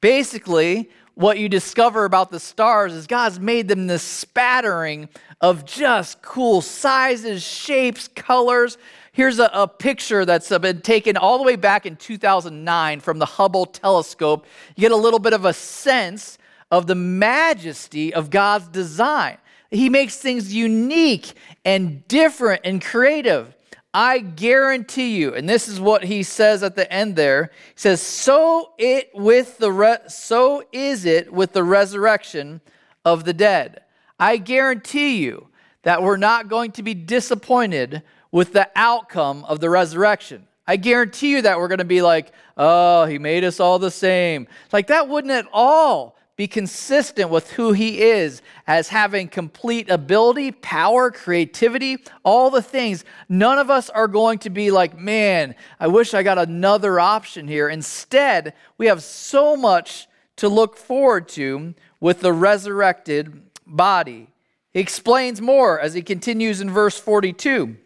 Basically, 0.00 0.90
what 1.14 1.38
you 1.38 1.48
discover 1.48 2.04
about 2.04 2.30
the 2.30 2.40
stars 2.40 2.92
is 2.92 3.06
God's 3.06 3.38
made 3.38 3.68
them 3.68 3.86
this 3.86 4.02
spattering 4.02 5.08
of 5.40 5.64
just 5.64 6.22
cool 6.22 6.60
sizes, 6.60 7.42
shapes, 7.42 8.08
colors. 8.08 8.78
Here's 9.14 9.38
a, 9.38 9.50
a, 9.52 9.68
picture 9.68 10.24
that's 10.24 10.50
uh, 10.50 10.58
been 10.58 10.80
taken 10.80 11.18
all 11.18 11.36
the 11.36 11.44
way 11.44 11.56
back 11.56 11.84
in 11.84 11.96
2009 11.96 13.00
from 13.00 13.18
the 13.18 13.26
Hubble 13.26 13.66
telescope. 13.66 14.46
You 14.74 14.80
get 14.80 14.90
a 14.90 14.96
little 14.96 15.18
bit 15.18 15.34
of 15.34 15.44
a 15.44 15.52
sense 15.52 16.38
of 16.70 16.86
the 16.86 16.94
majesty 16.94 18.14
of 18.14 18.30
God's 18.30 18.68
design. 18.68 19.36
He 19.70 19.90
makes 19.90 20.16
things 20.16 20.54
unique 20.54 21.34
and 21.62 22.08
different 22.08 22.62
and 22.64 22.82
creative. 22.82 23.54
I 23.92 24.20
guarantee 24.20 25.18
you, 25.18 25.34
and 25.34 25.46
this 25.46 25.68
is 25.68 25.78
what 25.78 26.04
he 26.04 26.22
says 26.22 26.62
at 26.62 26.74
the 26.74 26.90
end 26.90 27.14
there. 27.14 27.50
He 27.74 27.80
says, 27.80 28.00
"So 28.00 28.72
it 28.78 29.10
with 29.12 29.58
the 29.58 29.70
re- 29.70 30.08
so 30.08 30.62
is 30.72 31.04
it 31.04 31.30
with 31.30 31.52
the 31.52 31.64
resurrection 31.64 32.62
of 33.04 33.24
the 33.24 33.34
dead." 33.34 33.82
I 34.18 34.38
guarantee 34.38 35.16
you 35.16 35.48
that 35.82 36.02
we're 36.02 36.16
not 36.16 36.48
going 36.48 36.72
to 36.72 36.82
be 36.82 36.94
disappointed 36.94 38.02
with 38.32 38.52
the 38.52 38.68
outcome 38.74 39.44
of 39.44 39.60
the 39.60 39.70
resurrection. 39.70 40.48
I 40.66 40.76
guarantee 40.76 41.30
you 41.30 41.42
that 41.42 41.58
we're 41.58 41.68
going 41.68 41.78
to 41.78 41.84
be 41.84 42.02
like, 42.02 42.32
"Oh, 42.56 43.04
he 43.04 43.18
made 43.18 43.44
us 43.44 43.60
all 43.60 43.78
the 43.78 43.90
same." 43.90 44.48
Like 44.72 44.88
that 44.88 45.08
wouldn't 45.08 45.32
at 45.32 45.46
all 45.52 46.16
be 46.36 46.46
consistent 46.48 47.30
with 47.30 47.52
who 47.52 47.72
he 47.72 48.00
is 48.00 48.40
as 48.66 48.88
having 48.88 49.28
complete 49.28 49.90
ability, 49.90 50.50
power, 50.50 51.10
creativity, 51.10 51.98
all 52.24 52.50
the 52.50 52.62
things. 52.62 53.04
None 53.28 53.58
of 53.58 53.70
us 53.70 53.90
are 53.90 54.08
going 54.08 54.38
to 54.40 54.50
be 54.50 54.70
like, 54.70 54.98
man, 54.98 55.54
I 55.78 55.88
wish 55.88 56.14
I 56.14 56.22
got 56.22 56.38
another 56.38 56.98
option 56.98 57.48
here. 57.48 57.68
Instead, 57.68 58.54
we 58.78 58.86
have 58.86 59.02
so 59.02 59.56
much 59.56 60.08
to 60.36 60.48
look 60.48 60.76
forward 60.76 61.28
to 61.28 61.74
with 62.00 62.20
the 62.20 62.32
resurrected 62.32 63.42
body. 63.66 64.28
He 64.72 64.80
explains 64.80 65.40
more 65.40 65.78
as 65.78 65.92
he 65.92 66.02
continues 66.02 66.62
in 66.62 66.70
verse 66.70 66.98
42. 66.98 67.76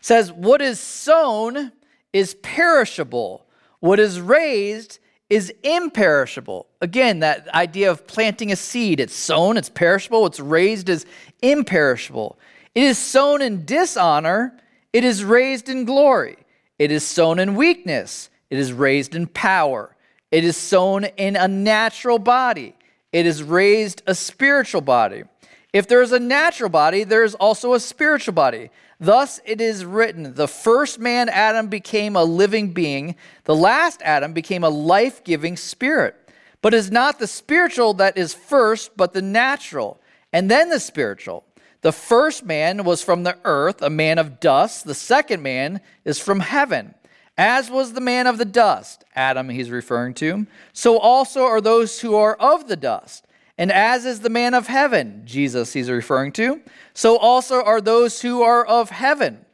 Says, 0.00 0.32
What 0.32 0.62
is 0.62 0.80
sown 0.80 1.72
is 2.12 2.34
perishable, 2.42 3.46
what 3.80 4.00
is 4.00 4.20
raised 4.20 4.98
is 5.30 5.54
imperishable. 5.62 6.66
Again, 6.80 7.20
that 7.20 7.48
idea 7.54 7.90
of 7.90 8.06
planting 8.06 8.50
a 8.50 8.56
seed. 8.56 8.98
It's 8.98 9.14
sown, 9.14 9.56
it's 9.56 9.70
perishable, 9.70 10.26
it's 10.26 10.40
raised 10.40 10.90
as 10.90 11.06
imperishable. 11.40 12.36
It 12.74 12.82
is 12.82 12.98
sown 12.98 13.40
in 13.40 13.64
dishonor, 13.64 14.58
it 14.92 15.04
is 15.04 15.24
raised 15.24 15.68
in 15.68 15.84
glory. 15.84 16.36
It 16.78 16.90
is 16.90 17.04
sown 17.04 17.38
in 17.38 17.54
weakness, 17.54 18.28
it 18.50 18.58
is 18.58 18.72
raised 18.72 19.14
in 19.14 19.28
power. 19.28 19.94
It 20.32 20.44
is 20.44 20.56
sown 20.56 21.04
in 21.04 21.36
a 21.36 21.48
natural 21.48 22.18
body, 22.18 22.74
it 23.12 23.26
is 23.26 23.42
raised 23.42 24.02
a 24.06 24.14
spiritual 24.14 24.80
body. 24.80 25.24
If 25.72 25.86
there 25.86 26.02
is 26.02 26.10
a 26.10 26.18
natural 26.18 26.70
body, 26.70 27.04
there 27.04 27.22
is 27.22 27.36
also 27.36 27.74
a 27.74 27.80
spiritual 27.80 28.34
body. 28.34 28.70
Thus 29.00 29.40
it 29.46 29.62
is 29.62 29.84
written 29.84 30.34
the 30.34 30.46
first 30.46 30.98
man, 30.98 31.30
Adam, 31.30 31.68
became 31.68 32.14
a 32.14 32.22
living 32.22 32.72
being, 32.72 33.16
the 33.44 33.54
last 33.56 34.02
Adam 34.02 34.34
became 34.34 34.62
a 34.62 34.68
life 34.68 35.24
giving 35.24 35.56
spirit. 35.56 36.14
But 36.60 36.74
it 36.74 36.76
is 36.76 36.90
not 36.90 37.18
the 37.18 37.26
spiritual 37.26 37.94
that 37.94 38.18
is 38.18 38.34
first, 38.34 38.96
but 38.98 39.14
the 39.14 39.22
natural, 39.22 39.98
and 40.32 40.50
then 40.50 40.68
the 40.68 40.78
spiritual. 40.78 41.44
The 41.80 41.92
first 41.92 42.44
man 42.44 42.84
was 42.84 43.02
from 43.02 43.22
the 43.22 43.38
earth, 43.44 43.80
a 43.80 43.88
man 43.88 44.18
of 44.18 44.38
dust. 44.38 44.84
The 44.84 44.94
second 44.94 45.42
man 45.42 45.80
is 46.04 46.18
from 46.18 46.40
heaven. 46.40 46.94
As 47.38 47.70
was 47.70 47.94
the 47.94 48.02
man 48.02 48.26
of 48.26 48.36
the 48.36 48.44
dust, 48.44 49.02
Adam 49.14 49.48
he's 49.48 49.70
referring 49.70 50.12
to, 50.14 50.46
so 50.74 50.98
also 50.98 51.44
are 51.44 51.62
those 51.62 52.00
who 52.00 52.14
are 52.14 52.34
of 52.34 52.68
the 52.68 52.76
dust. 52.76 53.26
And 53.60 53.70
as 53.70 54.06
is 54.06 54.20
the 54.20 54.30
man 54.30 54.54
of 54.54 54.68
heaven, 54.68 55.20
Jesus 55.26 55.74
he's 55.74 55.90
referring 55.90 56.32
to, 56.32 56.62
so 56.94 57.18
also 57.18 57.62
are 57.62 57.82
those 57.82 58.22
who 58.22 58.40
are 58.40 58.64
of 58.64 58.88
heaven. 58.88 59.44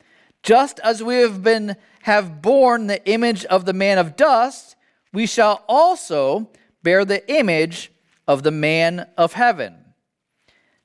Just 0.45 0.79
as 0.79 1.03
we 1.03 1.17
have 1.17 1.43
been 1.43 1.75
have 2.03 2.41
borne 2.41 2.87
the 2.87 3.05
image 3.11 3.45
of 3.47 3.65
the 3.65 3.73
man 3.73 3.99
of 3.99 4.15
dust, 4.15 4.77
we 5.13 5.27
shall 5.27 5.65
also 5.67 6.49
bear 6.85 7.05
the 7.05 7.29
image 7.29 7.91
of 8.29 8.45
the 8.45 8.53
man 8.53 9.09
of 9.19 9.33
heaven. 9.33 9.75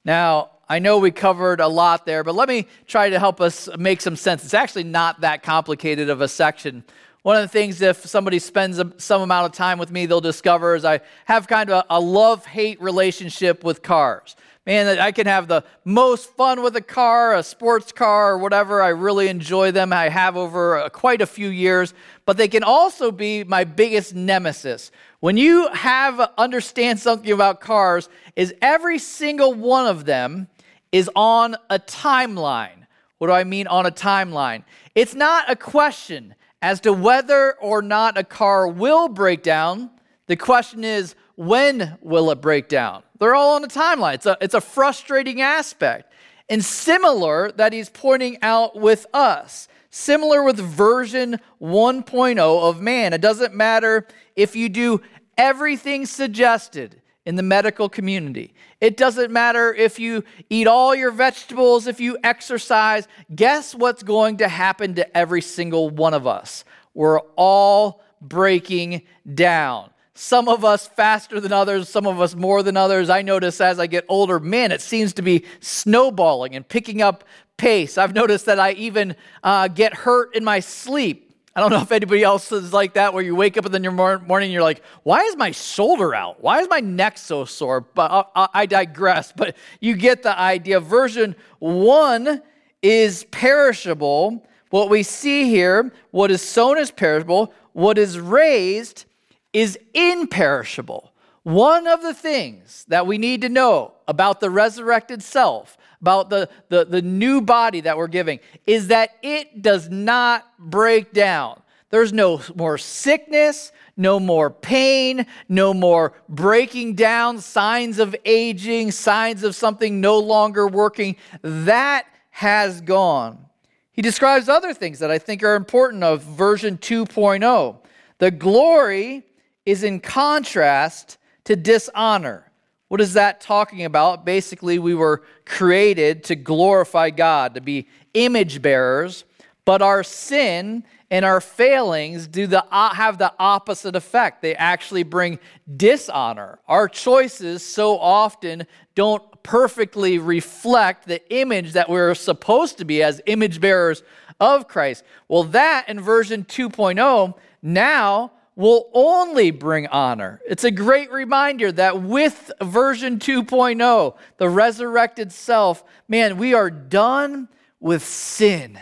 Now, 0.04 0.50
I 0.68 0.80
know 0.80 0.98
we 0.98 1.12
covered 1.12 1.60
a 1.60 1.68
lot 1.68 2.08
there, 2.08 2.24
but 2.24 2.34
let 2.34 2.50
me 2.50 2.66
try 2.88 3.12
to 3.12 3.20
help 3.20 3.40
us 3.40 3.70
make 3.78 4.02
some 4.02 4.16
sense. 4.16 4.44
It's 4.44 4.56
actually 4.56 4.86
not 4.86 5.22
that 5.22 5.44
complicated 5.44 6.10
of 6.10 6.22
a 6.22 6.28
section. 6.28 6.84
One 7.24 7.36
of 7.36 7.44
the 7.44 7.50
things, 7.50 7.82
if 7.82 8.04
somebody 8.08 8.40
spends 8.40 8.82
some 8.98 9.22
amount 9.22 9.46
of 9.46 9.52
time 9.52 9.78
with 9.78 9.92
me, 9.92 10.08
they'll 10.08 10.22
discover 10.22 10.74
is 10.74 10.84
I 10.84 11.02
have 11.26 11.48
kind 11.48 11.70
of 11.70 11.86
a, 11.88 12.00
love 12.00 12.48
hate 12.48 12.82
relationship 12.82 13.64
with 13.64 13.84
cars. 13.84 14.36
Man, 14.66 14.98
I 14.98 15.12
can 15.12 15.28
have 15.28 15.48
the 15.48 15.64
most 15.86 16.32
fun 16.36 16.64
with 16.64 16.76
a 16.76 16.82
car, 16.82 17.36
a 17.36 17.44
sports 17.44 17.92
car, 17.92 18.32
or 18.32 18.38
whatever. 18.40 18.82
I 18.82 18.90
really 18.90 19.28
enjoy 19.28 19.72
them. 19.72 19.94
I 19.94 20.10
have 20.10 20.36
over 20.36 20.90
quite 20.94 21.22
a 21.22 21.28
few 21.28 21.50
years, 21.50 21.94
but 22.26 22.38
they 22.38 22.48
can 22.48 22.64
also 22.64 23.12
be 23.12 23.44
my 23.44 23.66
biggest 23.66 24.16
nemesis. 24.16 24.92
When 25.20 25.38
you 25.38 25.68
have 25.70 26.20
understand 26.40 27.00
something 27.00 27.32
about 27.32 27.62
cars, 27.62 28.10
is 28.36 28.52
every 28.64 28.98
single 28.98 29.54
one 29.54 29.86
of 29.86 30.06
them 30.06 30.48
is 30.92 31.08
on 31.16 31.56
a 31.70 31.78
timeline. 31.78 32.88
What 33.20 33.28
do 33.28 33.34
I 33.34 33.44
mean 33.44 33.68
on 33.68 33.86
a 33.86 33.92
timeline? 33.92 34.64
It's 34.96 35.14
not 35.14 35.50
a 35.50 35.56
question 35.56 36.34
as 36.62 36.80
to 36.82 36.94
whether 36.94 37.54
or 37.54 37.82
not 37.82 38.18
a 38.18 38.24
car 38.24 38.68
will 38.68 39.08
break 39.08 39.44
down, 39.44 39.90
the 40.28 40.36
question 40.36 40.84
is, 40.84 41.16
when 41.36 41.98
will 42.02 42.30
it 42.32 42.42
break 42.42 42.68
down? 42.68 43.04
They're 43.20 43.36
all 43.36 43.56
on 43.56 43.64
a 43.64 43.68
timeline. 43.68 44.16
It's 44.16 44.26
a, 44.26 44.38
it's 44.42 44.54
a 44.54 44.62
frustrating 44.62 45.42
aspect. 45.42 46.12
And 46.50 46.64
similar 46.64 47.52
that 47.54 47.74
he's 47.74 47.90
pointing 47.90 48.38
out 48.42 48.76
with 48.76 49.06
us, 49.14 49.68
similar 49.90 50.44
with 50.44 50.58
version 50.58 51.40
1.0 51.62 52.40
of 52.40 52.82
man. 52.82 53.14
It 53.14 53.22
doesn't 53.22 53.56
matter 53.56 54.06
if 54.36 54.56
you 54.56 54.70
do 54.70 55.02
everything 55.38 56.06
suggested 56.06 57.02
in 57.26 57.36
the 57.36 57.44
medical 57.44 57.88
community. 57.88 58.54
It 58.80 58.98
doesn't 58.98 59.32
matter 59.32 59.74
if 59.74 60.00
you 60.00 60.24
eat 60.50 60.68
all 60.68 60.96
your 60.96 61.12
vegetables, 61.12 61.88
if 61.88 62.00
you 62.00 62.18
exercise. 62.24 63.08
Guess 63.34 63.76
what's 63.76 64.04
going 64.04 64.38
to 64.38 64.48
happen 64.48 64.96
to 64.96 65.18
every 65.18 65.42
single 65.42 65.90
one 65.90 66.14
of 66.14 66.26
us? 66.26 66.66
We're 66.94 67.20
all 67.36 68.04
breaking 68.22 69.04
down. 69.34 69.92
Some 70.14 70.48
of 70.50 70.66
us 70.66 70.88
faster 70.88 71.40
than 71.40 71.54
others, 71.54 71.90
some 71.90 72.06
of 72.06 72.20
us 72.20 72.36
more 72.36 72.64
than 72.64 72.78
others. 72.78 73.10
I 73.10 73.22
notice 73.22 73.62
as 73.62 73.80
I 73.80 73.88
get 73.88 74.06
older, 74.08 74.40
man, 74.40 74.72
it 74.72 74.82
seems 74.82 75.14
to 75.14 75.22
be 75.22 75.46
snowballing 75.62 76.56
and 76.56 76.68
picking 76.68 77.02
up 77.02 77.24
pace. 77.58 77.98
I've 77.98 78.14
noticed 78.14 78.46
that 78.48 78.60
I 78.60 78.74
even 78.74 79.16
uh, 79.44 79.68
get 79.68 79.94
hurt 79.94 80.36
in 80.36 80.44
my 80.44 80.60
sleep. 80.60 81.31
I 81.54 81.60
don't 81.60 81.70
know 81.70 81.82
if 81.82 81.92
anybody 81.92 82.24
else 82.24 82.50
is 82.52 82.72
like 82.72 82.94
that, 82.94 83.14
where 83.14 83.24
you 83.24 83.36
wake 83.36 83.58
up 83.58 83.66
in 83.74 83.84
your 83.84 83.92
morning 83.92 84.48
and 84.48 84.54
you're 84.54 84.62
like, 84.62 84.82
why 85.04 85.22
is 85.24 85.36
my 85.36 85.52
shoulder 85.52 86.16
out? 86.16 86.42
Why 86.42 86.60
is 86.62 86.70
my 86.70 86.80
neck 86.80 87.18
so 87.18 87.44
sore? 87.44 87.82
But 87.82 88.10
uh, 88.12 88.24
uh, 88.36 88.48
I 88.54 88.66
digress. 88.66 89.34
But 89.36 89.58
you 89.82 89.96
get 89.96 90.24
the 90.24 90.38
idea. 90.38 90.80
Version 90.80 91.36
one 91.60 92.42
is 92.82 93.26
perishable. 93.32 94.48
What 94.70 94.90
we 94.90 95.04
see 95.04 95.50
here, 95.50 95.92
what 96.12 96.32
is 96.32 96.42
sown 96.42 96.78
is 96.78 96.90
perishable, 96.90 97.54
what 97.74 97.98
is 97.98 98.18
raised 98.18 99.04
is 99.52 99.78
imperishable. 99.94 101.11
One 101.44 101.88
of 101.88 102.02
the 102.02 102.14
things 102.14 102.86
that 102.88 103.08
we 103.08 103.18
need 103.18 103.42
to 103.42 103.50
know 103.50 103.94
about 104.08 104.40
the 104.40 104.50
resurrected 104.50 105.24
self 105.24 105.78
about 106.02 106.30
the, 106.30 106.50
the, 106.70 106.86
the 106.86 107.02
new 107.02 107.42
body 107.42 107.82
that 107.82 107.98
we're 107.98 108.08
giving 108.08 108.40
is 108.66 108.88
that 108.88 109.12
it 109.22 109.62
does 109.62 109.90
not 109.90 110.46
break 110.58 111.14
down. 111.14 111.62
There's 111.90 112.14
no 112.14 112.42
more 112.56 112.78
sickness, 112.78 113.72
no 113.98 114.20
more 114.20 114.50
pain, 114.50 115.26
no 115.50 115.74
more 115.74 116.14
breaking 116.30 116.96
down, 116.96 117.40
signs 117.40 118.00
of 118.00 118.16
aging, 118.26 118.92
signs 118.92 119.44
of 119.44 119.56
something 119.56 120.02
no 120.02 120.18
longer 120.18 120.68
working. 120.68 121.18
That 121.42 122.06
has 122.30 122.82
gone. 122.82 123.46
He 123.92 124.02
describes 124.02 124.48
other 124.48 124.74
things 124.74 125.00
that 125.00 125.12
I 125.12 125.20
think 125.20 125.44
are 125.44 125.56
important 125.56 126.04
of 126.04 126.24
version 126.24 126.78
2.0. 126.78 127.78
The 128.20 128.32
glory 128.32 129.26
is 129.66 129.84
in 129.84 130.00
contrast 130.00 131.18
to 131.52 131.58
dishonor. 131.58 132.50
What 132.88 133.02
is 133.02 133.14
that 133.14 133.42
talking 133.42 133.84
about? 133.84 134.26
Basically, 134.26 134.80
we 134.80 134.96
were 134.96 135.24
created 135.46 136.24
to 136.26 136.36
glorify 136.36 137.10
God, 137.10 137.56
to 137.56 137.62
be 137.62 137.90
image 138.14 138.62
bearers, 138.62 139.26
but 139.66 139.82
our 139.82 140.02
sin 140.02 140.86
and 141.10 141.26
our 141.26 141.42
failings 141.42 142.28
do 142.28 142.48
the, 142.48 142.66
have 142.72 143.18
the 143.18 143.34
opposite 143.38 143.98
effect. 143.98 144.42
They 144.42 144.56
actually 144.56 145.04
bring 145.04 145.40
dishonor. 145.76 146.60
Our 146.70 146.88
choices 146.88 147.66
so 147.66 148.00
often 148.00 148.66
don't 148.96 149.44
perfectly 149.44 150.20
reflect 150.20 151.06
the 151.06 151.22
image 151.36 151.74
that 151.74 151.90
we're 151.90 152.16
supposed 152.16 152.78
to 152.78 152.86
be 152.86 153.04
as 153.04 153.22
image 153.26 153.60
bearers 153.60 154.04
of 154.40 154.70
Christ. 154.70 155.04
Well, 155.28 155.44
that 155.44 155.90
in 155.90 156.00
version 156.00 156.46
2.0 156.46 157.34
now 157.62 158.32
will 158.56 158.90
only 158.94 159.52
bring 159.52 159.88
honor. 159.88 160.42
It's 160.48 160.64
a 160.64 160.72
great 160.72 161.12
reminder 161.12 161.72
that 161.72 162.02
with 162.02 162.52
version 162.62 163.18
2.0, 163.18 164.18
the 164.38 164.50
resurrected 164.50 165.32
self, 165.32 165.84
man, 166.08 166.38
we 166.38 166.54
are 166.54 166.70
done 166.70 167.48
with 167.80 168.04
sin. 168.04 168.78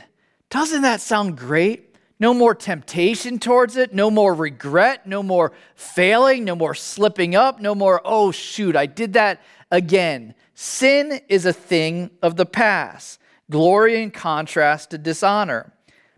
Doesn't 0.50 0.82
that 0.82 1.02
sound 1.02 1.38
great? 1.38 1.96
No 2.20 2.34
more 2.34 2.54
temptation 2.54 3.40
towards 3.40 3.78
it, 3.78 3.94
no 3.94 4.12
more 4.12 4.34
regret, 4.34 5.08
no 5.08 5.24
more 5.24 5.54
failing, 5.76 6.44
no 6.44 6.56
more 6.56 6.76
slipping 6.76 7.34
up, 7.36 7.62
no 7.62 7.74
more, 7.74 8.02
oh 8.04 8.32
shoot, 8.32 8.76
I 8.76 8.88
did 8.88 9.14
that 9.14 9.42
again. 9.72 10.34
Sin 10.54 11.22
is 11.30 11.46
a 11.46 11.54
thing 11.54 12.10
of 12.22 12.36
the 12.36 12.46
past. 12.46 13.22
Glory 13.50 14.02
in 14.02 14.12
contrast 14.12 14.92
to 14.92 14.98
dishonor. 14.98 15.72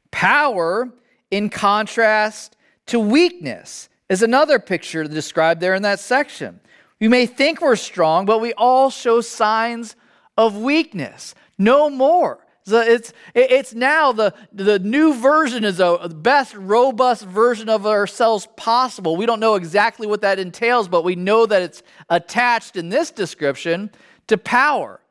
Power 0.09 0.91
in 1.29 1.49
contrast 1.49 2.55
to 2.87 2.99
weakness 2.99 3.89
is 4.09 4.21
another 4.21 4.59
picture 4.59 5.03
described 5.03 5.61
there 5.61 5.73
in 5.73 5.83
that 5.83 5.99
section. 5.99 6.59
We 6.99 7.07
may 7.07 7.25
think 7.25 7.61
we're 7.61 7.75
strong, 7.75 8.25
but 8.25 8.41
we 8.41 8.53
all 8.53 8.89
show 8.89 9.21
signs 9.21 9.95
of 10.37 10.57
weakness. 10.57 11.33
No 11.57 11.89
more. 11.89 12.45
So 12.63 12.79
it's, 12.79 13.11
it's 13.33 13.73
now 13.73 14.11
the, 14.11 14.33
the 14.53 14.77
new 14.77 15.15
version 15.15 15.63
is 15.63 15.77
the 15.77 15.97
best 16.15 16.53
robust 16.55 17.23
version 17.23 17.69
of 17.69 17.87
ourselves 17.87 18.47
possible. 18.55 19.15
We 19.15 19.25
don't 19.25 19.39
know 19.39 19.55
exactly 19.55 20.05
what 20.05 20.21
that 20.21 20.37
entails, 20.37 20.87
but 20.87 21.03
we 21.03 21.15
know 21.15 21.45
that 21.47 21.61
it's 21.63 21.81
attached 22.09 22.75
in 22.75 22.89
this 22.89 23.09
description 23.09 23.89
to 24.27 24.37
power. 24.37 25.01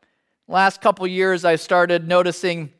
Last 0.46 0.80
couple 0.80 1.06
years, 1.06 1.44
I 1.44 1.56
started 1.56 2.06
noticing 2.06 2.72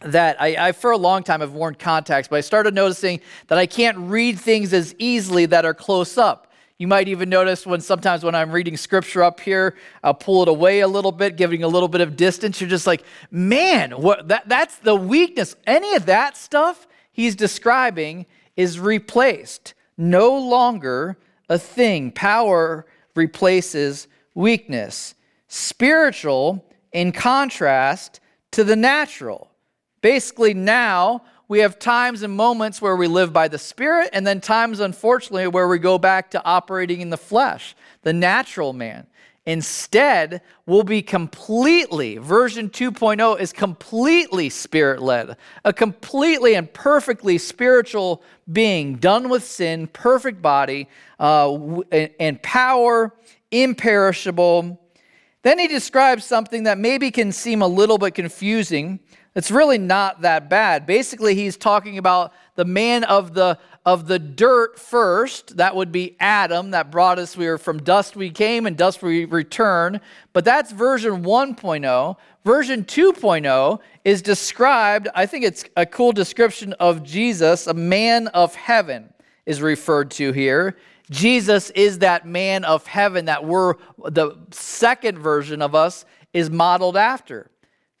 that 0.00 0.40
I, 0.40 0.68
I, 0.68 0.72
for 0.72 0.90
a 0.90 0.96
long 0.96 1.22
time, 1.22 1.40
have 1.40 1.52
worn 1.52 1.74
contacts, 1.74 2.28
but 2.28 2.36
I 2.36 2.40
started 2.40 2.74
noticing 2.74 3.20
that 3.48 3.58
I 3.58 3.66
can't 3.66 3.96
read 3.98 4.38
things 4.38 4.72
as 4.72 4.94
easily 4.98 5.46
that 5.46 5.64
are 5.64 5.74
close 5.74 6.18
up. 6.18 6.52
You 6.76 6.88
might 6.88 7.06
even 7.06 7.28
notice 7.28 7.66
when 7.66 7.80
sometimes 7.80 8.24
when 8.24 8.34
I'm 8.34 8.50
reading 8.50 8.76
scripture 8.76 9.22
up 9.22 9.38
here, 9.38 9.76
I'll 10.02 10.12
pull 10.12 10.42
it 10.42 10.48
away 10.48 10.80
a 10.80 10.88
little 10.88 11.12
bit, 11.12 11.36
giving 11.36 11.62
a 11.62 11.68
little 11.68 11.88
bit 11.88 12.00
of 12.00 12.16
distance. 12.16 12.60
You're 12.60 12.68
just 12.68 12.86
like, 12.86 13.04
man, 13.30 13.92
what 13.92 14.26
that, 14.28 14.48
that's 14.48 14.76
the 14.78 14.96
weakness. 14.96 15.54
Any 15.66 15.94
of 15.94 16.06
that 16.06 16.36
stuff 16.36 16.88
he's 17.12 17.36
describing 17.36 18.26
is 18.56 18.80
replaced, 18.80 19.74
no 19.96 20.36
longer 20.36 21.16
a 21.48 21.58
thing. 21.58 22.10
Power 22.10 22.86
replaces 23.14 24.08
weakness. 24.34 25.14
Spiritual, 25.46 26.64
in 26.92 27.12
contrast 27.12 28.18
to 28.50 28.64
the 28.64 28.76
natural. 28.76 29.50
Basically, 30.04 30.52
now 30.52 31.22
we 31.48 31.60
have 31.60 31.78
times 31.78 32.22
and 32.22 32.36
moments 32.36 32.82
where 32.82 32.94
we 32.94 33.06
live 33.06 33.32
by 33.32 33.48
the 33.48 33.56
Spirit, 33.56 34.10
and 34.12 34.26
then 34.26 34.38
times, 34.38 34.80
unfortunately, 34.80 35.46
where 35.46 35.66
we 35.66 35.78
go 35.78 35.96
back 35.96 36.30
to 36.32 36.44
operating 36.44 37.00
in 37.00 37.08
the 37.08 37.16
flesh, 37.16 37.74
the 38.02 38.12
natural 38.12 38.74
man. 38.74 39.06
Instead, 39.46 40.42
we'll 40.66 40.82
be 40.82 41.00
completely, 41.00 42.18
version 42.18 42.68
2.0 42.68 43.40
is 43.40 43.54
completely 43.54 44.50
spirit 44.50 45.00
led, 45.00 45.38
a 45.64 45.72
completely 45.72 46.54
and 46.54 46.70
perfectly 46.74 47.38
spiritual 47.38 48.22
being, 48.52 48.96
done 48.96 49.30
with 49.30 49.42
sin, 49.42 49.86
perfect 49.86 50.42
body, 50.42 50.86
uh, 51.18 51.80
and 52.20 52.42
power, 52.42 53.14
imperishable. 53.50 54.78
Then 55.40 55.58
he 55.58 55.66
describes 55.66 56.26
something 56.26 56.64
that 56.64 56.76
maybe 56.76 57.10
can 57.10 57.32
seem 57.32 57.62
a 57.62 57.66
little 57.66 57.96
bit 57.96 58.14
confusing. 58.14 59.00
It's 59.34 59.50
really 59.50 59.78
not 59.78 60.20
that 60.22 60.48
bad. 60.48 60.86
Basically, 60.86 61.34
he's 61.34 61.56
talking 61.56 61.98
about 61.98 62.32
the 62.54 62.64
man 62.64 63.04
of 63.04 63.34
the 63.34 63.58
of 63.84 64.06
the 64.06 64.18
dirt 64.18 64.78
first. 64.78 65.56
That 65.56 65.76
would 65.76 65.92
be 65.92 66.16
Adam 66.18 66.70
that 66.70 66.90
brought 66.90 67.18
us. 67.18 67.36
We 67.36 67.46
were 67.46 67.58
from 67.58 67.82
dust 67.82 68.16
we 68.16 68.30
came 68.30 68.66
and 68.66 68.76
dust 68.76 69.02
we 69.02 69.24
return. 69.24 70.00
But 70.32 70.44
that's 70.44 70.72
version 70.72 71.22
1.0. 71.22 72.16
Version 72.44 72.84
2.0 72.84 73.80
is 74.04 74.22
described, 74.22 75.08
I 75.14 75.26
think 75.26 75.44
it's 75.44 75.64
a 75.76 75.86
cool 75.86 76.12
description 76.12 76.72
of 76.74 77.02
Jesus, 77.02 77.66
a 77.66 77.74
man 77.74 78.28
of 78.28 78.54
heaven 78.54 79.12
is 79.46 79.60
referred 79.60 80.10
to 80.12 80.32
here. 80.32 80.76
Jesus 81.10 81.70
is 81.70 81.98
that 81.98 82.26
man 82.26 82.64
of 82.64 82.86
heaven 82.86 83.26
that 83.26 83.44
we're, 83.44 83.74
the 83.98 84.36
second 84.50 85.18
version 85.18 85.60
of 85.60 85.74
us 85.74 86.04
is 86.32 86.50
modeled 86.50 86.96
after. 86.96 87.50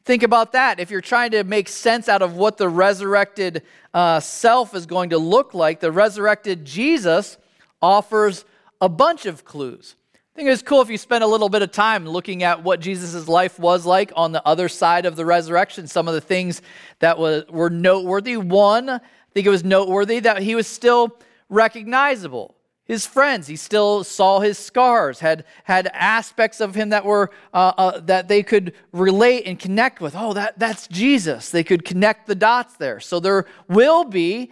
Think 0.04 0.22
about 0.22 0.52
that. 0.52 0.80
If 0.80 0.90
you're 0.90 1.00
trying 1.00 1.30
to 1.30 1.44
make 1.44 1.66
sense 1.66 2.08
out 2.08 2.20
of 2.20 2.36
what 2.36 2.58
the 2.58 2.68
resurrected 2.68 3.62
uh, 3.94 4.20
self 4.20 4.74
is 4.74 4.84
going 4.84 5.10
to 5.10 5.18
look 5.18 5.54
like, 5.54 5.80
the 5.80 5.90
resurrected 5.90 6.64
Jesus 6.64 7.38
offers 7.80 8.44
a 8.82 8.88
bunch 8.88 9.24
of 9.24 9.44
clues. 9.44 9.96
I 10.14 10.36
think 10.36 10.50
it's 10.50 10.62
cool 10.62 10.82
if 10.82 10.90
you 10.90 10.98
spend 10.98 11.24
a 11.24 11.26
little 11.26 11.48
bit 11.48 11.62
of 11.62 11.70
time 11.70 12.06
looking 12.06 12.42
at 12.42 12.62
what 12.62 12.80
Jesus' 12.80 13.28
life 13.28 13.58
was 13.58 13.86
like 13.86 14.12
on 14.16 14.32
the 14.32 14.46
other 14.46 14.68
side 14.68 15.06
of 15.06 15.16
the 15.16 15.24
resurrection, 15.24 15.86
some 15.86 16.08
of 16.08 16.14
the 16.14 16.20
things 16.20 16.60
that 16.98 17.18
was, 17.18 17.44
were 17.48 17.70
noteworthy. 17.70 18.36
One, 18.36 18.90
I 18.90 19.00
think 19.32 19.46
it 19.46 19.50
was 19.50 19.64
noteworthy 19.64 20.20
that 20.20 20.42
he 20.42 20.54
was 20.54 20.66
still 20.66 21.16
recognizable 21.48 22.54
his 22.86 23.06
friends. 23.06 23.46
He 23.46 23.56
still 23.56 24.04
saw 24.04 24.40
his 24.40 24.58
scars, 24.58 25.20
had, 25.20 25.44
had 25.64 25.88
aspects 25.92 26.60
of 26.60 26.74
him 26.74 26.90
that 26.90 27.04
were 27.04 27.30
uh, 27.52 27.72
uh, 27.78 28.00
that 28.00 28.28
they 28.28 28.42
could 28.42 28.74
relate 28.92 29.44
and 29.46 29.58
connect 29.58 30.00
with. 30.00 30.14
Oh, 30.16 30.34
that, 30.34 30.58
that's 30.58 30.86
Jesus. 30.88 31.50
They 31.50 31.64
could 31.64 31.84
connect 31.84 32.26
the 32.26 32.34
dots 32.34 32.74
there. 32.76 33.00
So 33.00 33.20
there 33.20 33.46
will 33.68 34.04
be, 34.04 34.50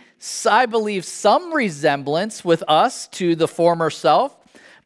I 0.49 0.67
believe, 0.67 1.05
some 1.05 1.53
resemblance 1.53 2.45
with 2.45 2.65
us 2.69 3.07
to 3.09 3.37
the 3.37 3.49
former 3.49 3.91
self. 3.91 4.37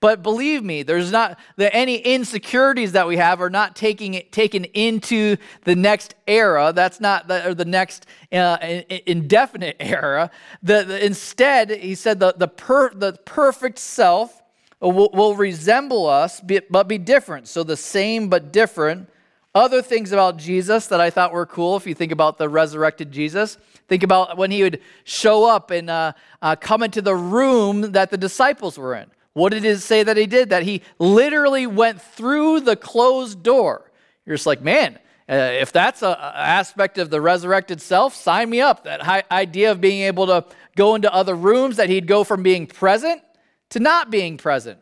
But 0.00 0.22
believe 0.22 0.62
me, 0.62 0.82
there's 0.82 1.10
not 1.10 1.38
the, 1.56 1.74
any 1.74 1.96
insecurities 1.96 2.92
that 2.92 3.06
we 3.08 3.16
have 3.16 3.40
are 3.40 3.50
not 3.50 3.74
taking 3.74 4.14
it 4.14 4.30
taken 4.30 4.64
into 4.64 5.36
the 5.64 5.74
next 5.74 6.14
era. 6.26 6.72
That's 6.74 7.00
not 7.00 7.28
the, 7.28 7.48
or 7.48 7.54
the 7.54 7.64
next 7.64 8.06
uh, 8.30 8.58
indefinite 9.06 9.76
era. 9.80 10.30
The, 10.62 10.84
the, 10.84 11.04
instead, 11.04 11.70
he 11.70 11.94
said 11.94 12.20
the 12.20 12.34
the, 12.36 12.48
per, 12.48 12.92
the 12.92 13.14
perfect 13.24 13.78
self 13.78 14.42
will, 14.80 15.10
will 15.12 15.34
resemble 15.34 16.06
us, 16.06 16.40
but 16.40 16.88
be 16.88 16.98
different. 16.98 17.48
So 17.48 17.62
the 17.62 17.76
same 17.76 18.28
but 18.28 18.52
different. 18.52 19.08
Other 19.54 19.80
things 19.80 20.12
about 20.12 20.36
Jesus 20.36 20.86
that 20.88 21.00
I 21.00 21.08
thought 21.08 21.32
were 21.32 21.46
cool. 21.46 21.76
If 21.76 21.86
you 21.86 21.94
think 21.94 22.12
about 22.12 22.36
the 22.36 22.46
resurrected 22.46 23.10
Jesus, 23.10 23.56
think 23.88 24.02
about 24.02 24.36
when 24.36 24.50
he 24.50 24.62
would 24.62 24.82
show 25.04 25.48
up 25.48 25.70
and 25.70 25.88
uh, 25.88 26.12
uh, 26.42 26.56
come 26.56 26.82
into 26.82 27.00
the 27.00 27.16
room 27.16 27.92
that 27.92 28.10
the 28.10 28.18
disciples 28.18 28.76
were 28.76 28.94
in. 28.94 29.06
What 29.36 29.52
did 29.52 29.66
it 29.66 29.80
say 29.80 30.02
that 30.02 30.16
he 30.16 30.24
did? 30.24 30.48
That 30.48 30.62
he 30.62 30.80
literally 30.98 31.66
went 31.66 32.00
through 32.00 32.60
the 32.60 32.74
closed 32.74 33.42
door. 33.42 33.90
You're 34.24 34.34
just 34.34 34.46
like, 34.46 34.62
man, 34.62 34.98
uh, 35.28 35.34
if 35.34 35.72
that's 35.72 36.02
an 36.02 36.16
aspect 36.18 36.96
of 36.96 37.10
the 37.10 37.20
resurrected 37.20 37.82
self, 37.82 38.14
sign 38.14 38.48
me 38.48 38.62
up. 38.62 38.84
That 38.84 39.30
idea 39.30 39.72
of 39.72 39.80
being 39.82 40.04
able 40.04 40.26
to 40.28 40.46
go 40.74 40.94
into 40.94 41.12
other 41.12 41.34
rooms, 41.34 41.76
that 41.76 41.90
he'd 41.90 42.06
go 42.06 42.24
from 42.24 42.42
being 42.42 42.66
present 42.66 43.20
to 43.68 43.78
not 43.78 44.10
being 44.10 44.38
present. 44.38 44.78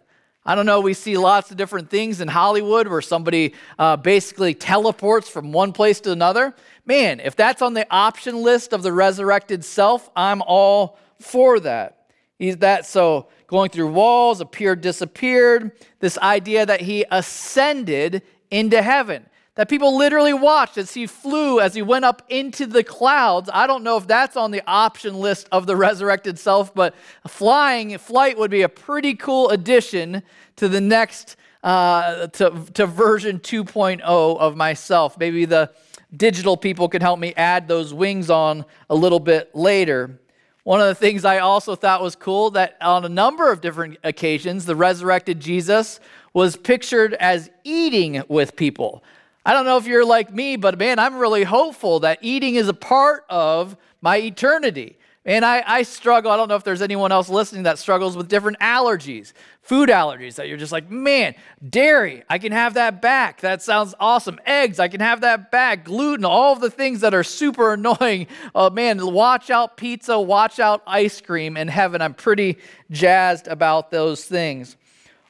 I 0.47 0.55
don't 0.55 0.67
know, 0.67 0.81
we 0.81 0.95
see 0.95 1.17
lots 1.17 1.51
of 1.51 1.57
different 1.57 1.91
things 1.91 2.21
in 2.21 2.29
Hollywood 2.29 2.87
where 2.87 3.03
somebody 3.03 3.55
uh, 3.77 3.97
basically 3.97 4.55
teleports 4.55 5.29
from 5.29 5.51
one 5.51 5.73
place 5.73 6.01
to 6.03 6.13
another. 6.13 6.55
Man, 6.87 7.19
if 7.19 7.35
that's 7.35 7.61
on 7.61 7.75
the 7.75 7.89
option 7.91 8.41
list 8.41 8.73
of 8.73 8.85
the 8.85 8.93
resurrected 8.93 9.65
self, 9.65 10.09
I'm 10.15 10.43
all 10.43 10.97
for 11.19 11.59
that. 11.59 12.04
He's 12.45 12.59
that 12.59 12.85
so 12.85 13.29
going 13.47 13.71
through 13.71 13.91
walls, 13.91 14.43
appeared, 14.43 14.83
disappeared. 14.83 15.73
This 16.01 16.19
idea 16.19 16.67
that 16.67 16.83
he 16.83 17.07
ascended 17.11 18.23
into 18.51 18.83
heaven, 18.83 19.25
that 19.55 19.71
people 19.71 19.97
literally 19.97 20.35
watched 20.35 20.77
as 20.77 20.93
he 20.93 21.07
flew, 21.07 21.59
as 21.59 21.75
he 21.75 21.81
went 21.81 22.05
up 22.05 22.23
into 22.29 22.67
the 22.67 22.85
clouds. 22.85 23.49
I 23.51 23.67
don't 23.67 23.83
know 23.83 23.97
if 23.97 24.07
that's 24.07 24.37
on 24.37 24.51
the 24.51 24.63
option 24.67 25.15
list 25.15 25.49
of 25.53 25.67
the 25.67 25.75
resurrected 25.75 26.39
self, 26.39 26.75
but 26.75 26.95
flying, 27.27 27.97
flight 27.97 28.37
would 28.37 28.51
be 28.51 28.61
a 28.61 28.69
pretty 28.69 29.15
cool 29.15 29.49
addition 29.49 30.23
to 30.57 30.69
the 30.69 30.83
next, 30.83 31.37
uh, 31.63 32.27
to, 32.27 32.67
to 32.75 32.87
version 32.87 33.41
2.0 33.41 34.03
of 34.03 34.55
myself. 34.55 35.17
Maybe 35.17 35.47
the 35.47 35.73
digital 36.15 36.59
people 36.59 36.91
can 36.91 37.01
help 37.01 37.19
me 37.19 37.33
add 37.39 37.69
those 37.69 37.95
wings 37.95 38.29
on 38.29 38.67
a 38.91 38.95
little 38.95 39.21
bit 39.21 39.55
later. 39.55 40.21
One 40.65 40.81
of 40.81 40.87
the 40.87 40.95
things 40.95 41.27
I 41.27 41.41
also 41.41 41.77
thought 41.77 42.03
was 42.03 42.17
cool 42.17 42.51
that 42.53 42.79
on 42.81 43.05
a 43.05 43.09
number 43.09 43.53
of 43.53 43.61
different 43.61 43.99
occasions, 44.03 44.65
the 44.65 44.75
resurrected 44.75 45.39
Jesus 45.39 46.01
was 46.33 46.57
pictured 46.57 47.13
as 47.15 47.51
eating 47.65 48.23
with 48.29 48.57
people. 48.57 49.05
I 49.45 49.53
don't 49.53 49.67
know 49.67 49.77
if 49.77 49.87
you're 49.87 50.07
like 50.07 50.33
me, 50.33 50.57
but 50.57 50.79
man, 50.79 50.99
I'm 50.99 51.17
really 51.17 51.45
hopeful 51.45 52.01
that 52.01 52.19
eating 52.23 52.55
is 52.55 52.67
a 52.69 52.75
part 52.75 53.27
of 53.29 53.77
my 54.01 54.17
eternity. 54.17 54.97
And 55.27 55.43
I, 55.43 55.63
I 55.67 55.83
struggle. 55.85 56.31
I 56.31 56.37
don't 56.37 56.49
know 56.49 56.57
if 56.57 56.65
there's 56.65 56.83
anyone 56.83 57.11
else 57.11 57.31
listening 57.31 57.63
that 57.63 57.79
struggles 57.79 58.15
with 58.15 58.29
different 58.29 58.59
allergies, 58.59 59.33
food 59.63 59.89
allergies, 59.89 60.35
that 60.35 60.49
you're 60.49 60.59
just 60.59 60.73
like, 60.73 60.91
man, 60.91 61.35
dairy, 61.67 62.23
I 62.29 62.39
can 62.39 62.53
have 62.53 62.75
that 62.75 63.01
back. 63.01 63.41
That 63.41 63.63
sounds 63.63 63.95
awesome. 63.99 64.39
Eggs, 64.45 64.79
I 64.79 64.89
can 64.89 65.01
have 65.01 65.23
that 65.23 65.51
back. 65.51 65.85
Gluten, 65.85 66.27
all 66.27 66.53
of 66.53 66.61
the 66.61 66.71
things 66.71 67.01
that 67.01 67.15
are 67.15 67.25
super 67.25 67.73
annoying. 67.75 68.27
Oh, 68.55 68.69
man, 68.69 69.13
watch 69.13 69.49
out 69.49 69.79
pizza, 69.79 70.21
watch 70.21 70.61
out 70.61 70.83
ice 70.87 71.23
cream 71.23 71.57
in 71.57 71.69
heaven. 71.69 72.03
I'm 72.03 72.15
pretty 72.15 72.59
jazzed 72.91 73.49
about 73.49 73.91
those 73.91 74.27
things. 74.27 74.77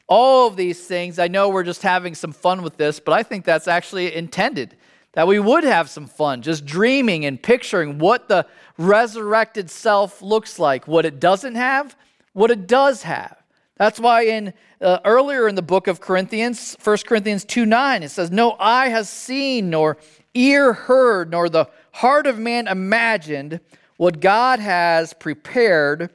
All 0.07 0.47
of 0.47 0.57
these 0.57 0.85
things, 0.85 1.19
I 1.19 1.29
know 1.29 1.47
we're 1.47 1.63
just 1.63 1.81
having 1.81 2.15
some 2.15 2.33
fun 2.33 2.63
with 2.63 2.75
this, 2.75 2.99
but 2.99 3.13
I 3.13 3.23
think 3.23 3.45
that's 3.45 3.67
actually 3.67 4.13
intended 4.13 4.75
that 5.15 5.27
we 5.27 5.39
would 5.39 5.63
have 5.63 5.89
some 5.89 6.05
fun 6.05 6.41
just 6.41 6.65
dreaming 6.65 7.25
and 7.25 7.41
picturing 7.41 7.97
what 7.97 8.27
the 8.27 8.45
resurrected 8.77 9.69
self 9.69 10.21
looks 10.21 10.59
like, 10.59 10.87
what 10.87 11.05
it 11.05 11.19
doesn't 11.19 11.55
have, 11.55 11.95
what 12.33 12.51
it 12.51 12.67
does 12.67 13.03
have. 13.03 13.41
That's 13.77 13.99
why 13.99 14.25
in 14.25 14.53
uh, 14.81 14.99
earlier 15.03 15.47
in 15.47 15.55
the 15.55 15.61
book 15.61 15.87
of 15.87 15.99
Corinthians, 15.99 16.77
1 16.83 16.97
Corinthians 17.07 17.43
2 17.45 17.65
9, 17.65 18.03
it 18.03 18.09
says, 18.09 18.29
No 18.29 18.55
eye 18.59 18.89
has 18.89 19.09
seen, 19.09 19.69
nor 19.69 19.97
ear 20.33 20.73
heard, 20.73 21.31
nor 21.31 21.49
the 21.49 21.69
heart 21.93 22.27
of 22.27 22.37
man 22.37 22.67
imagined 22.67 23.61
what 23.97 24.19
God 24.19 24.59
has 24.59 25.13
prepared 25.13 26.09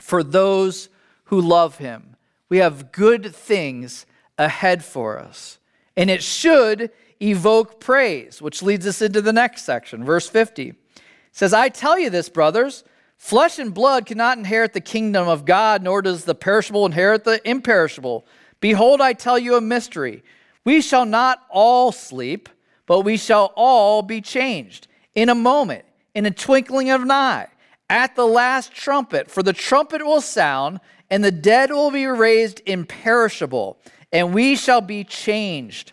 for 0.00 0.22
those 0.22 0.88
who 1.24 1.40
love 1.40 1.78
him. 1.78 2.16
We 2.48 2.58
have 2.58 2.92
good 2.92 3.34
things 3.34 4.06
ahead 4.38 4.84
for 4.84 5.18
us. 5.18 5.58
And 5.96 6.08
it 6.08 6.22
should 6.22 6.90
evoke 7.20 7.80
praise, 7.80 8.40
which 8.40 8.62
leads 8.62 8.86
us 8.86 9.02
into 9.02 9.20
the 9.20 9.32
next 9.32 9.64
section, 9.64 10.04
verse 10.04 10.28
50. 10.28 10.68
It 10.68 10.76
says, 11.32 11.52
I 11.52 11.68
tell 11.68 11.98
you 11.98 12.10
this, 12.10 12.28
brothers, 12.28 12.84
flesh 13.16 13.58
and 13.58 13.74
blood 13.74 14.06
cannot 14.06 14.38
inherit 14.38 14.72
the 14.72 14.80
kingdom 14.80 15.28
of 15.28 15.44
God, 15.44 15.82
nor 15.82 16.02
does 16.02 16.24
the 16.24 16.34
perishable 16.34 16.86
inherit 16.86 17.24
the 17.24 17.40
imperishable. 17.48 18.26
Behold, 18.60 19.00
I 19.00 19.12
tell 19.12 19.38
you 19.38 19.56
a 19.56 19.60
mystery. 19.60 20.22
We 20.64 20.80
shall 20.80 21.06
not 21.06 21.44
all 21.50 21.92
sleep, 21.92 22.48
but 22.86 23.00
we 23.00 23.16
shall 23.16 23.52
all 23.56 24.02
be 24.02 24.20
changed 24.20 24.88
in 25.14 25.28
a 25.28 25.34
moment, 25.34 25.84
in 26.14 26.26
a 26.26 26.30
twinkling 26.30 26.90
of 26.90 27.02
an 27.02 27.10
eye, 27.10 27.48
at 27.90 28.16
the 28.16 28.26
last 28.26 28.72
trumpet. 28.72 29.30
For 29.30 29.42
the 29.42 29.52
trumpet 29.52 30.04
will 30.04 30.20
sound, 30.20 30.80
and 31.10 31.24
the 31.24 31.32
dead 31.32 31.70
will 31.70 31.90
be 31.90 32.06
raised 32.06 32.62
imperishable, 32.66 33.78
and 34.12 34.34
we 34.34 34.56
shall 34.56 34.80
be 34.80 35.04
changed. 35.04 35.92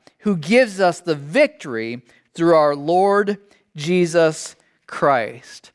who 0.21 0.35
gives 0.35 0.79
us 0.79 0.99
the 0.99 1.15
victory 1.15 2.01
through 2.33 2.55
our 2.55 2.75
Lord 2.75 3.37
Jesus 3.75 4.55
Christ 4.87 5.71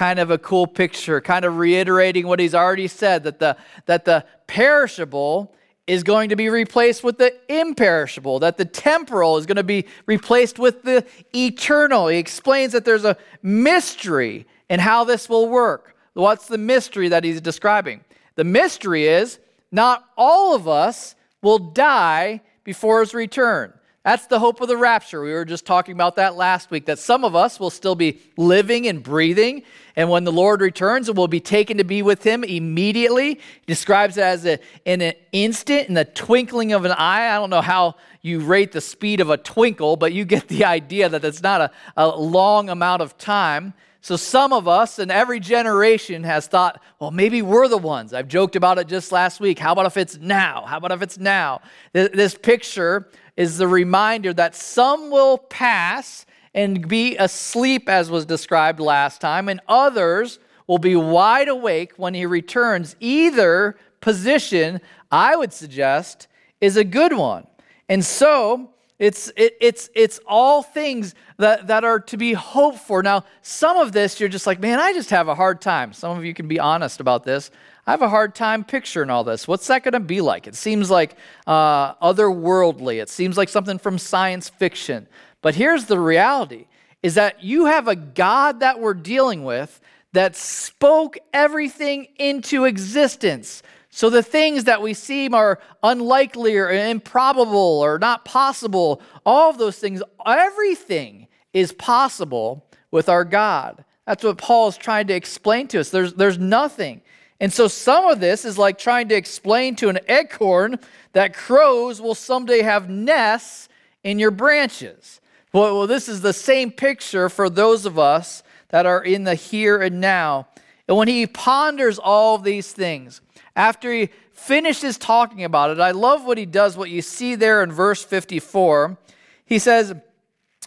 kind 0.00 0.18
of 0.18 0.30
a 0.30 0.38
cool 0.38 0.66
picture, 0.66 1.20
kind 1.20 1.44
of 1.44 1.58
reiterating 1.58 2.26
what 2.26 2.40
he's 2.40 2.54
already 2.54 2.88
said 2.88 3.24
that 3.24 3.38
the, 3.38 3.56
that 3.86 4.04
the 4.04 4.24
perishable 4.46 5.54
is 5.86 6.02
going 6.02 6.28
to 6.28 6.36
be 6.36 6.48
replaced 6.48 7.02
with 7.02 7.18
the 7.18 7.34
imperishable, 7.48 8.38
that 8.38 8.56
the 8.56 8.64
temporal 8.64 9.36
is 9.36 9.44
going 9.44 9.56
to 9.56 9.64
be 9.64 9.84
replaced 10.06 10.58
with 10.58 10.82
the 10.84 11.04
eternal. 11.34 12.08
He 12.08 12.18
explains 12.18 12.72
that 12.72 12.84
there's 12.84 13.04
a 13.04 13.16
mystery 13.42 14.46
in 14.68 14.80
how 14.80 15.04
this 15.04 15.28
will 15.28 15.48
work. 15.48 15.96
What's 16.14 16.46
the 16.46 16.58
mystery 16.58 17.08
that 17.08 17.24
he's 17.24 17.40
describing? 17.40 18.04
The 18.36 18.44
mystery 18.44 19.06
is 19.06 19.38
not 19.72 20.04
all 20.16 20.54
of 20.54 20.68
us 20.68 21.14
will 21.42 21.58
die 21.58 22.40
before 22.70 23.00
his 23.00 23.14
return. 23.14 23.72
That's 24.04 24.28
the 24.28 24.38
hope 24.38 24.60
of 24.60 24.68
the 24.68 24.76
rapture. 24.76 25.22
We 25.22 25.32
were 25.32 25.44
just 25.44 25.66
talking 25.66 25.92
about 25.92 26.14
that 26.14 26.36
last 26.36 26.70
week, 26.70 26.86
that 26.86 27.00
some 27.00 27.24
of 27.24 27.34
us 27.34 27.58
will 27.58 27.68
still 27.68 27.96
be 27.96 28.20
living 28.36 28.86
and 28.86 29.02
breathing. 29.02 29.64
And 29.96 30.08
when 30.08 30.22
the 30.22 30.30
Lord 30.30 30.60
returns, 30.60 31.10
we'll 31.10 31.26
be 31.26 31.40
taken 31.40 31.78
to 31.78 31.84
be 31.84 32.00
with 32.00 32.22
him 32.22 32.44
immediately. 32.44 33.34
He 33.34 33.66
describes 33.66 34.18
it 34.18 34.22
as 34.22 34.46
a, 34.46 34.60
in 34.84 35.02
an 35.02 35.14
instant, 35.32 35.88
in 35.88 35.94
the 35.94 36.04
twinkling 36.04 36.72
of 36.72 36.84
an 36.84 36.92
eye. 36.92 37.34
I 37.34 37.40
don't 37.40 37.50
know 37.50 37.60
how 37.60 37.96
you 38.22 38.38
rate 38.38 38.70
the 38.70 38.80
speed 38.80 39.18
of 39.18 39.30
a 39.30 39.36
twinkle, 39.36 39.96
but 39.96 40.12
you 40.12 40.24
get 40.24 40.46
the 40.46 40.64
idea 40.78 41.08
that 41.08 41.24
it's 41.24 41.42
not 41.42 41.60
a, 41.60 41.72
a 41.96 42.06
long 42.06 42.70
amount 42.70 43.02
of 43.02 43.18
time. 43.18 43.74
So 44.02 44.16
some 44.16 44.52
of 44.52 44.66
us 44.66 44.98
and 44.98 45.10
every 45.10 45.40
generation 45.40 46.24
has 46.24 46.46
thought, 46.46 46.80
well, 46.98 47.10
maybe 47.10 47.42
we're 47.42 47.68
the 47.68 47.78
ones. 47.78 48.14
I've 48.14 48.28
joked 48.28 48.56
about 48.56 48.78
it 48.78 48.88
just 48.88 49.12
last 49.12 49.40
week. 49.40 49.58
How 49.58 49.72
about 49.72 49.86
if 49.86 49.96
it's 49.96 50.16
now? 50.16 50.64
How 50.66 50.78
about 50.78 50.92
if 50.92 51.02
it's 51.02 51.18
now? 51.18 51.60
This 51.92 52.34
picture 52.34 53.08
is 53.36 53.58
the 53.58 53.68
reminder 53.68 54.32
that 54.32 54.54
some 54.54 55.10
will 55.10 55.36
pass 55.36 56.24
and 56.54 56.88
be 56.88 57.16
asleep, 57.18 57.88
as 57.88 58.10
was 58.10 58.24
described 58.26 58.80
last 58.80 59.20
time, 59.20 59.48
and 59.48 59.60
others 59.68 60.38
will 60.66 60.78
be 60.78 60.96
wide 60.96 61.48
awake 61.48 61.92
when 61.96 62.14
he 62.14 62.26
returns. 62.26 62.96
Either 63.00 63.76
position, 64.00 64.80
I 65.12 65.36
would 65.36 65.52
suggest, 65.52 66.26
is 66.60 66.76
a 66.76 66.84
good 66.84 67.12
one. 67.12 67.46
And 67.88 68.04
so, 68.04 68.70
it's, 69.00 69.32
it, 69.34 69.56
it's, 69.62 69.88
it's 69.94 70.20
all 70.26 70.62
things 70.62 71.14
that, 71.38 71.68
that 71.68 71.84
are 71.84 71.98
to 72.00 72.18
be 72.18 72.34
hoped 72.34 72.80
for. 72.80 73.02
Now, 73.02 73.24
some 73.40 73.78
of 73.78 73.92
this, 73.92 74.20
you're 74.20 74.28
just 74.28 74.46
like, 74.46 74.60
man, 74.60 74.78
I 74.78 74.92
just 74.92 75.08
have 75.08 75.26
a 75.26 75.34
hard 75.34 75.62
time. 75.62 75.94
Some 75.94 76.18
of 76.18 76.24
you 76.24 76.34
can 76.34 76.48
be 76.48 76.60
honest 76.60 77.00
about 77.00 77.24
this. 77.24 77.50
I 77.86 77.92
have 77.92 78.02
a 78.02 78.10
hard 78.10 78.34
time 78.34 78.62
picturing 78.62 79.08
all 79.08 79.24
this. 79.24 79.48
What's 79.48 79.66
that 79.68 79.82
going 79.84 79.94
to 79.94 80.00
be 80.00 80.20
like? 80.20 80.46
It 80.46 80.54
seems 80.54 80.90
like 80.90 81.16
uh, 81.46 81.94
otherworldly. 81.94 83.00
It 83.00 83.08
seems 83.08 83.38
like 83.38 83.48
something 83.48 83.78
from 83.78 83.96
science 83.96 84.50
fiction. 84.50 85.08
But 85.40 85.54
here's 85.54 85.86
the 85.86 85.98
reality 85.98 86.66
is 87.02 87.14
that 87.14 87.42
you 87.42 87.64
have 87.64 87.88
a 87.88 87.96
God 87.96 88.60
that 88.60 88.78
we're 88.78 88.92
dealing 88.92 89.44
with 89.44 89.80
that 90.12 90.36
spoke 90.36 91.16
everything 91.32 92.08
into 92.18 92.66
existence. 92.66 93.62
So 93.90 94.08
the 94.08 94.22
things 94.22 94.64
that 94.64 94.82
we 94.82 94.94
seem 94.94 95.34
are 95.34 95.58
unlikely 95.82 96.56
or 96.56 96.70
improbable 96.70 97.80
or 97.80 97.98
not 97.98 98.24
possible, 98.24 99.02
all 99.26 99.50
of 99.50 99.58
those 99.58 99.78
things, 99.78 100.02
everything 100.24 101.26
is 101.52 101.72
possible 101.72 102.66
with 102.90 103.08
our 103.08 103.24
God. 103.24 103.84
That's 104.06 104.24
what 104.24 104.38
Paul 104.38 104.68
is 104.68 104.76
trying 104.76 105.08
to 105.08 105.14
explain 105.14 105.68
to 105.68 105.80
us. 105.80 105.90
There's, 105.90 106.14
there's 106.14 106.38
nothing. 106.38 107.02
And 107.40 107.52
so 107.52 107.68
some 107.68 108.06
of 108.06 108.20
this 108.20 108.44
is 108.44 108.58
like 108.58 108.78
trying 108.78 109.08
to 109.08 109.14
explain 109.14 109.74
to 109.76 109.88
an 109.88 109.98
acorn 110.08 110.78
that 111.12 111.34
crows 111.34 112.00
will 112.00 112.14
someday 112.14 112.62
have 112.62 112.88
nests 112.88 113.68
in 114.04 114.18
your 114.18 114.30
branches. 114.30 115.20
Well, 115.52 115.78
well, 115.78 115.86
this 115.86 116.08
is 116.08 116.20
the 116.20 116.32
same 116.32 116.70
picture 116.70 117.28
for 117.28 117.50
those 117.50 117.86
of 117.86 117.98
us 117.98 118.42
that 118.68 118.86
are 118.86 119.02
in 119.02 119.24
the 119.24 119.34
here 119.34 119.80
and 119.80 120.00
now. 120.00 120.48
And 120.86 120.96
when 120.96 121.08
he 121.08 121.26
ponders 121.26 121.98
all 121.98 122.38
these 122.38 122.72
things, 122.72 123.20
after 123.60 123.92
he 123.92 124.08
finishes 124.32 124.96
talking 124.96 125.44
about 125.44 125.70
it, 125.70 125.80
I 125.80 125.90
love 125.90 126.24
what 126.24 126.38
he 126.38 126.46
does, 126.46 126.78
what 126.78 126.88
you 126.88 127.02
see 127.02 127.34
there 127.34 127.62
in 127.62 127.70
verse 127.70 128.02
54. 128.02 128.96
He 129.44 129.58
says, 129.58 129.94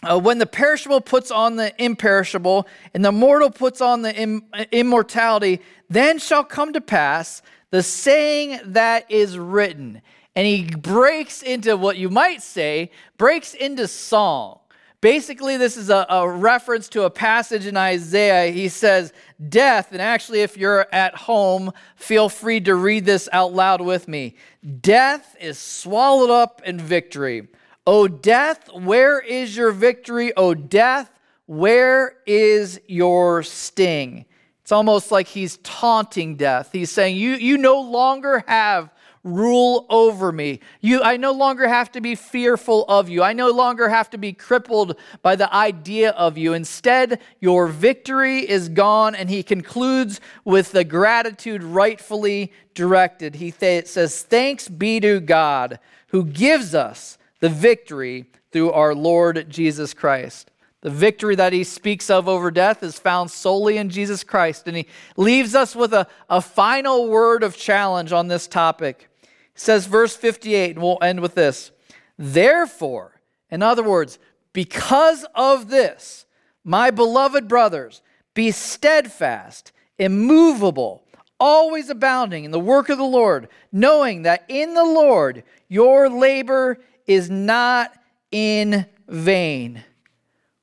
uh, 0.04 0.20
when 0.20 0.38
the 0.38 0.46
perishable 0.46 1.00
puts 1.00 1.32
on 1.32 1.56
the 1.56 1.74
imperishable 1.82 2.68
and 2.92 3.04
the 3.04 3.10
mortal 3.10 3.50
puts 3.50 3.80
on 3.80 4.02
the 4.02 4.14
Im- 4.14 4.44
immortality, 4.70 5.60
then 5.90 6.18
shall 6.18 6.44
come 6.44 6.72
to 6.72 6.80
pass 6.80 7.42
the 7.70 7.82
saying 7.82 8.60
that 8.64 9.10
is 9.10 9.36
written. 9.36 10.00
And 10.36 10.46
he 10.46 10.64
breaks 10.64 11.42
into 11.42 11.76
what 11.76 11.96
you 11.96 12.10
might 12.10 12.42
say, 12.42 12.92
breaks 13.18 13.54
into 13.54 13.88
song. 13.88 14.60
Basically, 15.04 15.58
this 15.58 15.76
is 15.76 15.90
a, 15.90 16.06
a, 16.08 16.26
reference 16.26 16.88
to 16.88 17.02
a 17.02 17.10
passage 17.10 17.66
in 17.66 17.76
Isaiah. 17.76 18.50
He 18.50 18.70
says, 18.70 19.12
Death, 19.50 19.92
and 19.92 20.00
actually, 20.00 20.40
if 20.40 20.56
you're 20.56 20.86
at 20.92 21.14
home, 21.14 21.72
feel 21.94 22.30
free 22.30 22.58
to 22.62 22.74
read 22.74 23.04
this 23.04 23.28
out 23.30 23.52
loud 23.52 23.82
with 23.82 24.08
me. 24.08 24.34
Death 24.80 25.36
is 25.38 25.58
swallowed 25.58 26.30
up 26.30 26.62
in 26.64 26.78
victory. 26.78 27.48
O 27.86 28.08
death, 28.08 28.72
where 28.72 29.20
is 29.20 29.54
your 29.54 29.72
victory? 29.72 30.32
O 30.38 30.54
death, 30.54 31.10
where 31.44 32.16
is 32.24 32.80
your 32.86 33.42
sting? 33.42 34.24
It's 34.62 34.72
almost 34.72 35.12
like 35.12 35.26
he's 35.26 35.58
taunting 35.58 36.36
death. 36.36 36.70
He's 36.72 36.90
saying, 36.90 37.18
You, 37.18 37.34
you 37.34 37.58
no 37.58 37.78
longer 37.82 38.42
have 38.46 38.88
rule 39.24 39.86
over 39.88 40.30
me. 40.30 40.60
You, 40.80 41.02
I 41.02 41.16
no 41.16 41.32
longer 41.32 41.66
have 41.66 41.90
to 41.92 42.00
be 42.00 42.14
fearful 42.14 42.84
of 42.88 43.08
you. 43.08 43.22
I 43.22 43.32
no 43.32 43.50
longer 43.50 43.88
have 43.88 44.10
to 44.10 44.18
be 44.18 44.34
crippled 44.34 44.96
by 45.22 45.34
the 45.34 45.52
idea 45.52 46.10
of 46.10 46.36
you. 46.36 46.52
Instead, 46.52 47.20
your 47.40 47.66
victory 47.66 48.48
is 48.48 48.68
gone. 48.68 49.14
And 49.14 49.30
he 49.30 49.42
concludes 49.42 50.20
with 50.44 50.72
the 50.72 50.84
gratitude 50.84 51.62
rightfully 51.62 52.52
directed. 52.74 53.36
He 53.36 53.50
th- 53.50 53.86
says, 53.86 54.22
Thanks 54.22 54.68
be 54.68 55.00
to 55.00 55.20
God 55.20 55.80
who 56.08 56.24
gives 56.24 56.74
us 56.74 57.18
the 57.40 57.48
victory 57.48 58.26
through 58.52 58.72
our 58.72 58.94
Lord 58.94 59.46
Jesus 59.48 59.94
Christ. 59.94 60.50
The 60.82 60.90
victory 60.90 61.34
that 61.36 61.54
he 61.54 61.64
speaks 61.64 62.10
of 62.10 62.28
over 62.28 62.50
death 62.50 62.82
is 62.82 62.98
found 62.98 63.30
solely 63.30 63.78
in 63.78 63.88
Jesus 63.88 64.22
Christ. 64.22 64.68
And 64.68 64.76
he 64.76 64.86
leaves 65.16 65.54
us 65.54 65.74
with 65.74 65.94
a, 65.94 66.06
a 66.28 66.42
final 66.42 67.08
word 67.08 67.42
of 67.42 67.56
challenge 67.56 68.12
on 68.12 68.28
this 68.28 68.46
topic 68.46 69.08
says, 69.54 69.86
verse 69.86 70.16
58, 70.16 70.76
and 70.76 70.82
we'll 70.82 70.98
end 71.02 71.20
with 71.20 71.34
this. 71.34 71.70
Therefore, 72.18 73.20
in 73.50 73.62
other 73.62 73.82
words, 73.82 74.18
because 74.52 75.24
of 75.34 75.68
this, 75.68 76.26
my 76.64 76.90
beloved 76.90 77.48
brothers, 77.48 78.02
be 78.34 78.50
steadfast, 78.50 79.72
immovable, 79.98 81.04
always 81.38 81.90
abounding 81.90 82.44
in 82.44 82.50
the 82.50 82.60
work 82.60 82.88
of 82.88 82.98
the 82.98 83.04
Lord, 83.04 83.48
knowing 83.70 84.22
that 84.22 84.44
in 84.48 84.74
the 84.74 84.84
Lord 84.84 85.44
your 85.68 86.08
labor 86.08 86.78
is 87.06 87.30
not 87.30 87.92
in 88.30 88.86
vain. 89.08 89.84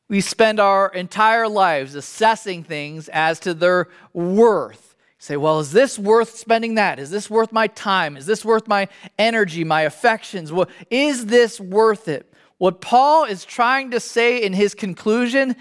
We 0.10 0.19
spend 0.21 0.60
our 0.60 0.89
entire 0.89 1.47
lives 1.47 1.95
assessing 1.95 2.63
things 2.63 3.08
as 3.10 3.39
to 3.41 3.54
their 3.54 3.88
worth 4.12 4.90
say, 5.22 5.38
well, 5.38 5.60
is 5.60 5.72
this 5.72 6.00
worth 6.00 6.36
spending 6.36 6.76
that? 6.76 6.98
Is 6.98 7.12
this 7.12 7.30
worth 7.30 7.52
my 7.52 7.68
time? 7.68 8.18
Is 8.18 8.26
this 8.26 8.44
worth 8.44 8.68
my 8.68 8.88
energy, 9.20 9.64
my 9.64 9.82
affections? 9.82 10.52
Well, 10.52 10.68
is 10.90 11.28
this 11.28 11.60
worth 11.60 12.08
it? 12.08 12.34
What 12.58 12.82
Paul 12.82 13.26
is 13.26 13.46
trying 13.46 13.92
to 13.92 14.00
say 14.00 14.42
in 14.42 14.52
his 14.52 14.74
conclusion 14.74 15.56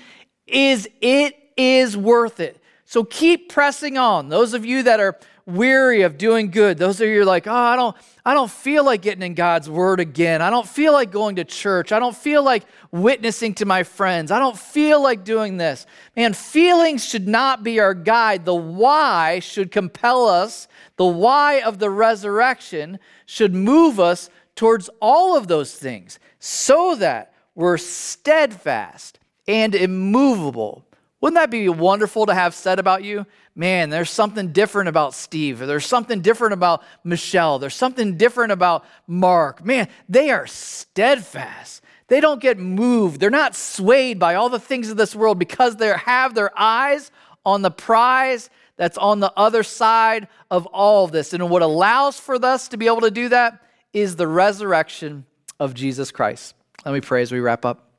is 0.46 0.88
it 1.02 1.36
is 1.58 1.94
worth 1.94 2.40
it. 2.40 2.58
So 2.86 3.04
keep 3.04 3.50
pressing 3.50 3.98
on. 3.98 4.30
Those 4.30 4.54
of 4.54 4.64
you 4.64 4.82
that 4.84 4.98
are 4.98 5.18
weary 5.46 6.02
of 6.02 6.18
doing 6.18 6.50
good. 6.50 6.78
Those 6.78 7.00
of 7.00 7.08
you 7.08 7.22
are 7.22 7.24
like, 7.24 7.46
oh, 7.46 7.52
I 7.52 7.76
don't, 7.76 7.96
I 8.24 8.34
don't 8.34 8.50
feel 8.50 8.84
like 8.84 9.02
getting 9.02 9.22
in 9.22 9.34
God's 9.34 9.68
word 9.68 10.00
again. 10.00 10.42
I 10.42 10.50
don't 10.50 10.68
feel 10.68 10.92
like 10.92 11.10
going 11.10 11.36
to 11.36 11.44
church. 11.44 11.92
I 11.92 11.98
don't 11.98 12.16
feel 12.16 12.42
like 12.42 12.64
witnessing 12.90 13.54
to 13.54 13.64
my 13.64 13.82
friends. 13.82 14.30
I 14.30 14.38
don't 14.38 14.58
feel 14.58 15.02
like 15.02 15.24
doing 15.24 15.56
this. 15.56 15.86
Man, 16.16 16.32
feelings 16.34 17.04
should 17.04 17.26
not 17.26 17.62
be 17.62 17.80
our 17.80 17.94
guide. 17.94 18.44
The 18.44 18.54
why 18.54 19.40
should 19.40 19.70
compel 19.70 20.28
us. 20.28 20.68
The 20.96 21.06
why 21.06 21.62
of 21.62 21.78
the 21.78 21.90
resurrection 21.90 22.98
should 23.26 23.54
move 23.54 23.98
us 23.98 24.30
towards 24.54 24.90
all 25.00 25.36
of 25.36 25.48
those 25.48 25.74
things 25.74 26.18
so 26.38 26.94
that 26.96 27.32
we're 27.54 27.78
steadfast 27.78 29.18
and 29.48 29.74
immovable 29.74 30.84
Wouldn't 31.20 31.36
that 31.36 31.50
be 31.50 31.68
wonderful 31.68 32.26
to 32.26 32.34
have 32.34 32.54
said 32.54 32.78
about 32.78 33.04
you? 33.04 33.26
Man, 33.54 33.90
there's 33.90 34.10
something 34.10 34.52
different 34.52 34.88
about 34.88 35.14
Steve, 35.14 35.60
or 35.60 35.66
there's 35.66 35.84
something 35.84 36.22
different 36.22 36.54
about 36.54 36.82
Michelle, 37.04 37.58
there's 37.58 37.74
something 37.74 38.16
different 38.16 38.52
about 38.52 38.84
Mark. 39.06 39.64
Man, 39.64 39.88
they 40.08 40.30
are 40.30 40.46
steadfast. 40.46 41.82
They 42.08 42.20
don't 42.20 42.40
get 42.40 42.58
moved. 42.58 43.20
They're 43.20 43.30
not 43.30 43.54
swayed 43.54 44.18
by 44.18 44.34
all 44.34 44.48
the 44.48 44.58
things 44.58 44.90
of 44.90 44.96
this 44.96 45.14
world 45.14 45.38
because 45.38 45.76
they 45.76 45.92
have 45.96 46.34
their 46.34 46.50
eyes 46.58 47.12
on 47.46 47.62
the 47.62 47.70
prize 47.70 48.50
that's 48.76 48.98
on 48.98 49.20
the 49.20 49.32
other 49.36 49.62
side 49.62 50.26
of 50.50 50.66
all 50.66 51.04
of 51.04 51.12
this. 51.12 51.32
And 51.32 51.48
what 51.50 51.62
allows 51.62 52.18
for 52.18 52.44
us 52.44 52.66
to 52.68 52.76
be 52.76 52.86
able 52.86 53.02
to 53.02 53.12
do 53.12 53.28
that 53.28 53.60
is 53.92 54.16
the 54.16 54.26
resurrection 54.26 55.24
of 55.60 55.74
Jesus 55.74 56.10
Christ. 56.10 56.54
Let 56.84 56.94
me 56.94 57.00
pray 57.00 57.22
as 57.22 57.30
we 57.30 57.38
wrap 57.38 57.64
up. 57.64 57.89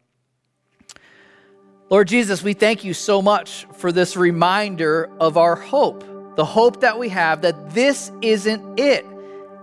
Lord 1.92 2.08
Jesus, 2.08 2.42
we 2.42 2.54
thank 2.54 2.86
you 2.86 2.94
so 2.94 3.22
much 3.22 3.68
for 3.74 3.92
this 3.92 4.16
reminder 4.16 5.10
of 5.20 5.36
our 5.36 5.58
hope, 5.58 6.06
the 6.38 6.46
hope 6.46 6.80
that 6.80 6.98
we 6.98 7.10
have 7.10 7.42
that 7.42 7.72
this 7.72 8.14
isn't 8.22 8.80
it. 8.80 9.06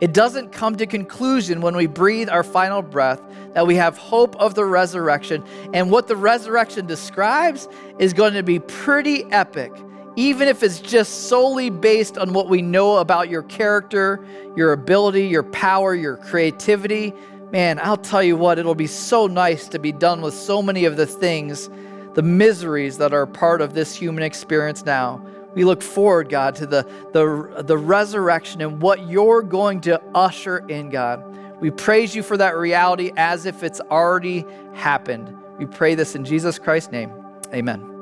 It 0.02 0.12
doesn't 0.12 0.52
come 0.52 0.76
to 0.76 0.84
conclusion 0.84 1.62
when 1.62 1.74
we 1.74 1.86
breathe 1.86 2.28
our 2.28 2.42
final 2.42 2.82
breath, 2.82 3.22
that 3.54 3.66
we 3.66 3.76
have 3.76 3.96
hope 3.96 4.36
of 4.36 4.54
the 4.54 4.66
resurrection. 4.66 5.42
And 5.72 5.90
what 5.90 6.06
the 6.06 6.16
resurrection 6.16 6.84
describes 6.84 7.66
is 7.98 8.12
going 8.12 8.34
to 8.34 8.42
be 8.42 8.58
pretty 8.58 9.24
epic, 9.32 9.72
even 10.14 10.48
if 10.48 10.62
it's 10.62 10.80
just 10.80 11.30
solely 11.30 11.70
based 11.70 12.18
on 12.18 12.34
what 12.34 12.50
we 12.50 12.60
know 12.60 12.98
about 12.98 13.30
your 13.30 13.44
character, 13.44 14.22
your 14.54 14.74
ability, 14.74 15.28
your 15.28 15.44
power, 15.44 15.94
your 15.94 16.18
creativity. 16.18 17.14
Man, 17.52 17.80
I'll 17.82 17.96
tell 17.96 18.22
you 18.22 18.36
what, 18.36 18.58
it'll 18.58 18.74
be 18.74 18.86
so 18.86 19.26
nice 19.26 19.66
to 19.68 19.78
be 19.78 19.92
done 19.92 20.20
with 20.20 20.34
so 20.34 20.60
many 20.60 20.84
of 20.84 20.98
the 20.98 21.06
things 21.06 21.70
the 22.18 22.22
miseries 22.24 22.98
that 22.98 23.14
are 23.14 23.26
part 23.26 23.60
of 23.60 23.74
this 23.74 23.94
human 23.94 24.24
experience 24.24 24.84
now. 24.84 25.24
We 25.54 25.62
look 25.62 25.80
forward, 25.80 26.28
God, 26.28 26.56
to 26.56 26.66
the, 26.66 26.82
the, 27.12 27.62
the 27.62 27.78
resurrection 27.78 28.60
and 28.60 28.82
what 28.82 29.06
you're 29.06 29.40
going 29.40 29.82
to 29.82 30.02
usher 30.16 30.66
in, 30.66 30.90
God. 30.90 31.22
We 31.60 31.70
praise 31.70 32.16
you 32.16 32.24
for 32.24 32.36
that 32.36 32.56
reality 32.56 33.12
as 33.16 33.46
if 33.46 33.62
it's 33.62 33.80
already 33.82 34.44
happened. 34.74 35.32
We 35.60 35.66
pray 35.66 35.94
this 35.94 36.16
in 36.16 36.24
Jesus 36.24 36.58
Christ's 36.58 36.90
name. 36.90 37.12
Amen. 37.54 37.97